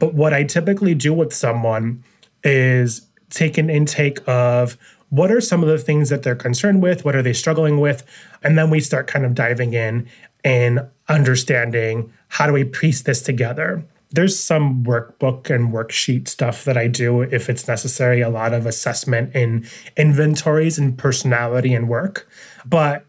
But 0.00 0.14
what 0.14 0.34
I 0.34 0.44
typically 0.44 0.94
do 0.94 1.12
with 1.12 1.32
someone 1.32 2.02
is 2.42 3.06
take 3.30 3.58
an 3.58 3.70
intake 3.70 4.18
of 4.26 4.76
what 5.08 5.30
are 5.30 5.40
some 5.40 5.62
of 5.62 5.68
the 5.68 5.78
things 5.78 6.08
that 6.08 6.22
they're 6.22 6.34
concerned 6.34 6.82
with, 6.82 7.04
what 7.04 7.14
are 7.14 7.22
they 7.22 7.32
struggling 7.32 7.78
with, 7.80 8.04
and 8.42 8.58
then 8.58 8.70
we 8.70 8.80
start 8.80 9.06
kind 9.06 9.24
of 9.24 9.34
diving 9.34 9.72
in 9.72 10.08
and 10.44 10.80
understanding 11.08 12.12
how 12.28 12.46
do 12.46 12.52
we 12.52 12.64
piece 12.64 13.02
this 13.02 13.22
together. 13.22 13.84
There's 14.10 14.38
some 14.38 14.84
workbook 14.84 15.50
and 15.50 15.72
worksheet 15.72 16.28
stuff 16.28 16.64
that 16.64 16.76
I 16.76 16.86
do 16.86 17.22
if 17.22 17.48
it's 17.50 17.66
necessary, 17.66 18.20
a 18.20 18.28
lot 18.28 18.54
of 18.54 18.66
assessment 18.66 19.34
in 19.34 19.66
inventories 19.96 20.78
and 20.78 20.96
personality 20.96 21.74
and 21.74 21.88
work. 21.88 22.28
But 22.64 23.04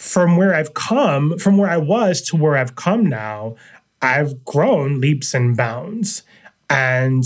from 0.00 0.36
where 0.38 0.54
I've 0.54 0.72
come, 0.72 1.36
from 1.38 1.58
where 1.58 1.68
I 1.68 1.76
was 1.76 2.22
to 2.22 2.34
where 2.34 2.56
I've 2.56 2.74
come 2.74 3.04
now, 3.04 3.56
I've 4.00 4.46
grown 4.46 4.98
leaps 4.98 5.34
and 5.34 5.54
bounds. 5.54 6.22
And, 6.70 7.22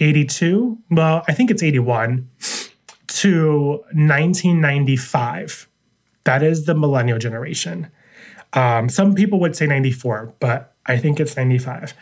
82, 0.00 0.78
well, 0.90 1.22
I 1.28 1.32
think 1.32 1.50
it's 1.50 1.62
81 1.62 2.28
to 3.08 3.70
1995. 3.92 5.68
That 6.24 6.42
is 6.42 6.64
the 6.64 6.74
millennial 6.74 7.18
generation. 7.18 7.90
Um, 8.52 8.88
some 8.88 9.14
people 9.14 9.38
would 9.40 9.54
say 9.54 9.66
94, 9.66 10.34
but 10.40 10.74
I 10.86 10.96
think 10.96 11.20
it's 11.20 11.36
95. 11.36 11.94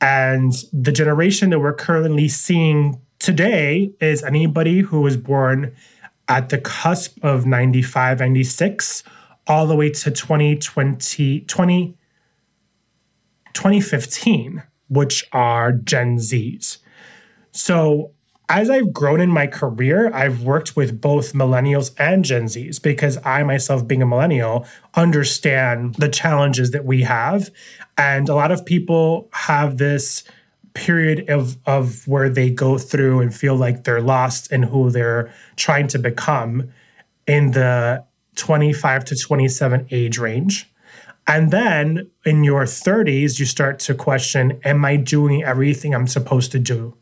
And 0.00 0.52
the 0.72 0.92
generation 0.92 1.50
that 1.50 1.60
we're 1.60 1.74
currently 1.74 2.28
seeing 2.28 3.00
today 3.18 3.92
is 4.00 4.22
anybody 4.22 4.80
who 4.80 5.00
was 5.00 5.16
born 5.16 5.74
at 6.28 6.48
the 6.48 6.58
cusp 6.58 7.22
of 7.22 7.46
95, 7.46 8.20
96, 8.20 9.02
all 9.46 9.66
the 9.66 9.76
way 9.76 9.90
to 9.90 10.10
2020, 10.10 11.40
20, 11.40 11.96
2015, 13.52 14.62
which 14.88 15.24
are 15.32 15.72
Gen 15.72 16.16
Zs. 16.16 16.78
So 17.54 18.10
as 18.48 18.68
I've 18.68 18.92
grown 18.92 19.20
in 19.20 19.30
my 19.30 19.46
career, 19.46 20.12
I've 20.12 20.42
worked 20.42 20.76
with 20.76 21.00
both 21.00 21.32
millennials 21.32 21.92
and 21.98 22.24
Gen 22.24 22.44
Zs 22.44 22.82
because 22.82 23.16
I 23.24 23.42
myself, 23.44 23.86
being 23.86 24.02
a 24.02 24.06
millennial, 24.06 24.66
understand 24.94 25.94
the 25.94 26.08
challenges 26.08 26.72
that 26.72 26.84
we 26.84 27.02
have. 27.02 27.50
And 27.96 28.28
a 28.28 28.34
lot 28.34 28.50
of 28.50 28.66
people 28.66 29.28
have 29.32 29.78
this 29.78 30.24
period 30.74 31.30
of, 31.30 31.56
of 31.64 32.06
where 32.08 32.28
they 32.28 32.50
go 32.50 32.76
through 32.76 33.20
and 33.20 33.32
feel 33.32 33.54
like 33.54 33.84
they're 33.84 34.00
lost 34.00 34.50
in 34.52 34.64
who 34.64 34.90
they're 34.90 35.32
trying 35.54 35.86
to 35.88 35.98
become 35.98 36.70
in 37.28 37.52
the 37.52 38.04
25 38.34 39.04
to 39.04 39.16
27 39.16 39.86
age 39.92 40.18
range. 40.18 40.68
And 41.28 41.52
then 41.52 42.10
in 42.26 42.42
your 42.42 42.64
30s, 42.64 43.38
you 43.38 43.46
start 43.46 43.78
to 43.80 43.94
question 43.94 44.60
Am 44.64 44.84
I 44.84 44.96
doing 44.96 45.44
everything 45.44 45.94
I'm 45.94 46.08
supposed 46.08 46.50
to 46.52 46.58
do? 46.58 46.94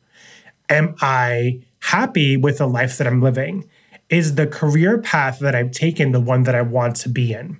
Am 0.72 0.94
I 1.00 1.62
happy 1.80 2.36
with 2.36 2.58
the 2.58 2.66
life 2.66 2.98
that 2.98 3.06
I'm 3.06 3.22
living? 3.22 3.68
Is 4.08 4.34
the 4.34 4.46
career 4.46 4.98
path 4.98 5.38
that 5.40 5.54
I've 5.54 5.70
taken 5.70 6.12
the 6.12 6.20
one 6.20 6.42
that 6.44 6.54
I 6.54 6.62
want 6.62 6.96
to 6.96 7.08
be 7.08 7.32
in? 7.32 7.58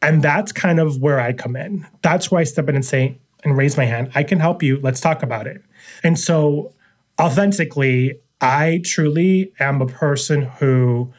And 0.00 0.22
that's 0.22 0.52
kind 0.52 0.80
of 0.80 1.00
where 1.00 1.20
I 1.20 1.32
come 1.32 1.56
in. 1.56 1.86
That's 2.02 2.30
where 2.30 2.40
I 2.40 2.44
step 2.44 2.68
in 2.68 2.76
and 2.76 2.84
say, 2.84 3.18
and 3.42 3.56
raise 3.56 3.76
my 3.76 3.84
hand, 3.84 4.10
I 4.14 4.22
can 4.22 4.40
help 4.40 4.62
you. 4.62 4.80
Let's 4.80 5.00
talk 5.00 5.22
about 5.22 5.46
it. 5.46 5.62
And 6.02 6.18
so, 6.18 6.72
authentically, 7.20 8.18
I 8.40 8.80
truly 8.84 9.52
am 9.60 9.82
a 9.82 9.86
person 9.86 10.42
who 10.42 11.12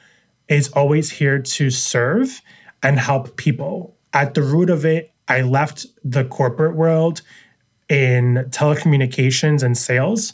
is 0.47 0.69
always 0.69 1.11
here 1.11 1.39
to 1.39 1.69
serve 1.69 2.41
and 2.81 2.99
help 2.99 3.37
people. 3.37 3.95
At 4.13 4.33
the 4.33 4.43
root 4.43 4.69
of 4.69 4.85
it, 4.85 5.11
I 5.27 5.41
left 5.41 5.85
the 6.03 6.25
corporate 6.25 6.75
world 6.75 7.21
in 7.89 8.45
telecommunications 8.49 9.61
and 9.61 9.77
sales 9.77 10.33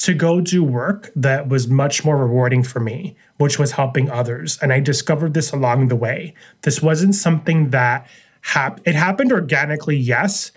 to 0.00 0.14
go 0.14 0.40
do 0.40 0.64
work 0.64 1.10
that 1.14 1.48
was 1.48 1.68
much 1.68 2.06
more 2.06 2.16
rewarding 2.16 2.62
for 2.62 2.80
me, 2.80 3.14
which 3.36 3.58
was 3.58 3.72
helping 3.72 4.10
others. 4.10 4.58
And 4.62 4.72
I 4.72 4.80
discovered 4.80 5.34
this 5.34 5.52
along 5.52 5.88
the 5.88 5.96
way. 5.96 6.34
This 6.62 6.80
wasn't 6.80 7.14
something 7.14 7.68
that 7.70 8.06
happened. 8.40 8.86
It 8.86 8.94
happened 8.94 9.30
organically, 9.30 9.96
yes. 9.96 10.52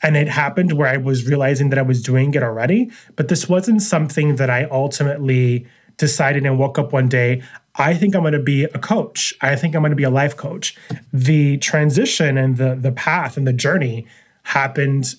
And 0.00 0.16
it 0.16 0.28
happened 0.28 0.74
where 0.74 0.86
I 0.86 0.96
was 0.96 1.26
realizing 1.26 1.70
that 1.70 1.78
I 1.78 1.82
was 1.82 2.02
doing 2.02 2.34
it 2.34 2.42
already. 2.44 2.90
But 3.16 3.26
this 3.26 3.48
wasn't 3.48 3.82
something 3.82 4.36
that 4.36 4.48
I 4.48 4.64
ultimately 4.70 5.66
decided 5.96 6.46
and 6.46 6.56
woke 6.56 6.78
up 6.78 6.92
one 6.92 7.08
day. 7.08 7.42
I 7.74 7.94
think 7.94 8.14
I'm 8.14 8.22
going 8.22 8.32
to 8.34 8.38
be 8.38 8.64
a 8.64 8.78
coach. 8.78 9.34
I 9.40 9.56
think 9.56 9.74
I'm 9.74 9.82
going 9.82 9.90
to 9.90 9.96
be 9.96 10.04
a 10.04 10.10
life 10.10 10.36
coach. 10.36 10.76
The 11.12 11.58
transition 11.58 12.38
and 12.38 12.58
the 12.58 12.76
the 12.76 12.92
path 12.92 13.36
and 13.36 13.44
the 13.44 13.52
journey 13.52 14.06
happened 14.44 15.16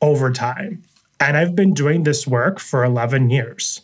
over 0.00 0.30
time. 0.30 0.84
And 1.20 1.36
I've 1.36 1.54
been 1.54 1.74
doing 1.74 2.04
this 2.04 2.26
work 2.26 2.60
for 2.60 2.84
11 2.84 3.30
years. 3.30 3.82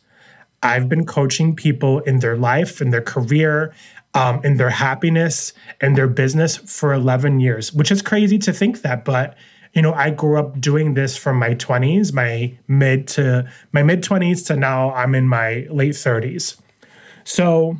I've 0.62 0.88
been 0.88 1.04
coaching 1.04 1.54
people 1.54 2.00
in 2.00 2.20
their 2.20 2.36
life, 2.36 2.80
in 2.80 2.90
their 2.90 3.02
career, 3.02 3.74
um, 4.14 4.40
in 4.44 4.56
their 4.56 4.70
happiness, 4.70 5.52
in 5.80 5.94
their 5.94 6.06
business 6.06 6.56
for 6.56 6.94
11 6.94 7.40
years, 7.40 7.72
which 7.72 7.90
is 7.90 8.00
crazy 8.00 8.38
to 8.38 8.52
think 8.52 8.82
that. 8.82 9.04
But, 9.04 9.36
you 9.72 9.82
know, 9.82 9.92
I 9.92 10.10
grew 10.10 10.38
up 10.38 10.60
doing 10.60 10.94
this 10.94 11.16
from 11.16 11.36
my 11.38 11.54
20s, 11.54 12.12
my 12.12 12.56
mid 12.68 13.08
to 13.08 13.50
my 13.72 13.82
mid 13.82 14.02
20s 14.02 14.46
to 14.46 14.56
now 14.56 14.92
I'm 14.92 15.14
in 15.14 15.28
my 15.28 15.66
late 15.70 15.94
30s. 15.94 16.60
So, 17.24 17.76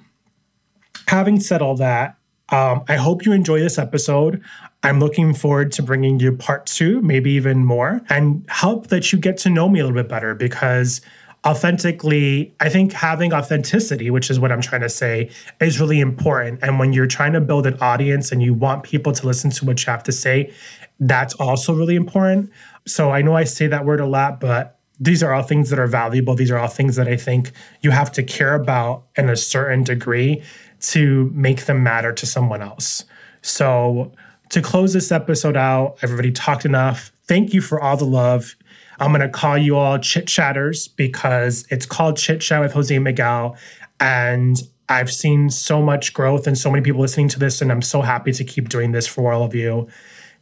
having 1.07 1.39
said 1.39 1.63
all 1.63 1.77
that, 1.77 2.17
um, 2.51 2.85
I 2.89 2.97
hope 2.97 3.25
you 3.25 3.33
enjoy 3.33 3.61
this 3.61 3.79
episode. 3.79 4.43
I'm 4.83 5.01
looking 5.01 5.33
forward 5.33 5.73
to 5.73 5.83
bringing 5.83 6.21
you 6.21 6.33
part 6.33 6.67
two, 6.67 7.01
maybe 7.01 7.31
even 7.33 7.65
more, 7.65 8.03
and 8.11 8.45
help 8.49 8.89
that 8.89 9.13
you 9.13 9.19
get 9.19 9.39
to 9.39 9.51
know 9.51 9.69
me 9.69 9.81
a 9.81 9.85
little 9.85 9.97
bit 9.97 10.09
better 10.09 10.35
because 10.35 11.01
authentically, 11.47 12.55
I 12.61 12.69
think 12.69 12.93
having 12.93 13.33
authenticity, 13.33 14.11
which 14.11 14.31
is 14.31 14.39
what 14.39 14.53
I'm 14.53 14.61
trying 14.61 14.83
to 14.83 14.89
say, 14.89 15.31
is 15.61 15.81
really 15.81 16.01
important. 16.01 16.61
And 16.63 16.79
when 16.79 16.93
you're 16.93 17.07
trying 17.07 17.33
to 17.33 17.41
build 17.41 17.67
an 17.67 17.79
audience 17.81 18.31
and 18.31 18.43
you 18.43 18.55
want 18.55 18.83
people 18.83 19.13
to 19.13 19.27
listen 19.27 19.51
to 19.51 19.65
what 19.65 19.85
you 19.85 19.91
have 19.91 20.03
to 20.05 20.13
say, 20.13 20.53
that's 21.01 21.35
also 21.35 21.75
really 21.75 21.97
important. 21.97 22.51
So 22.87 23.11
I 23.11 23.23
know 23.23 23.35
I 23.35 23.45
say 23.45 23.67
that 23.67 23.85
word 23.85 24.01
a 24.01 24.07
lot, 24.07 24.41
but 24.41 24.79
these 25.01 25.23
are 25.23 25.35
all 25.35 25.43
things 25.43 25.71
that 25.71 25.79
are 25.79 25.87
valuable. 25.87 26.35
These 26.35 26.51
are 26.51 26.59
all 26.59 26.69
things 26.69 26.97
that 26.97 27.09
I 27.09 27.17
think 27.17 27.53
you 27.81 27.91
have 27.91 28.13
to 28.13 28.23
care 28.23 28.55
about 28.55 29.05
in 29.17 29.29
a 29.29 29.37
certain 29.37 29.83
degree 29.83 30.43
to 30.91 31.31
make 31.35 31.67
them 31.67 31.83
matter 31.83 32.13
to 32.13 32.27
someone 32.27 32.63
else. 32.63 33.05
So 33.43 34.13
to 34.51 34.61
close 34.61 34.93
this 34.93 35.11
episode 35.11 35.57
out, 35.57 35.99
I've 36.03 36.11
already 36.11 36.33
talked 36.33 36.65
enough. 36.65 37.13
Thank 37.27 37.55
you 37.55 37.61
for 37.61 37.81
all 37.81 37.97
the 37.97 38.05
love. 38.05 38.55
I'm 39.01 39.11
going 39.11 39.21
to 39.23 39.29
call 39.29 39.59
you 39.59 39.77
all 39.77 39.99
chit 39.99 40.27
chatters 40.27 40.89
because 40.89 41.67
it's 41.71 41.87
called 41.87 42.17
Chit 42.17 42.41
Chat 42.41 42.61
with 42.61 42.73
Jose 42.73 42.97
Miguel. 42.99 43.57
And 43.99 44.57
I've 44.89 45.11
seen 45.11 45.51
so 45.51 45.81
much 45.81 46.13
growth 46.13 46.47
and 46.47 46.57
so 46.57 46.71
many 46.71 46.83
people 46.83 47.01
listening 47.01 47.29
to 47.29 47.39
this, 47.39 47.63
and 47.63 47.73
I'm 47.73 47.83
so 47.83 48.03
happy 48.03 48.33
to 48.33 48.45
keep 48.45 48.69
doing 48.69 48.93
this 48.93 49.07
for 49.07 49.33
all 49.33 49.43
of 49.43 49.55
you. 49.55 49.89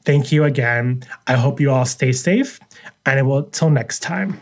Thank 0.05 0.33
you 0.33 0.43
again. 0.45 1.05
I 1.29 1.35
hope 1.35 1.61
you 1.61 1.71
all 1.71 1.85
stay 1.85 2.11
safe, 2.13 2.59
and 3.07 3.21
I 3.21 3.23
will 3.23 3.45
till 3.45 3.71
next 3.71 4.01
time. 4.01 4.41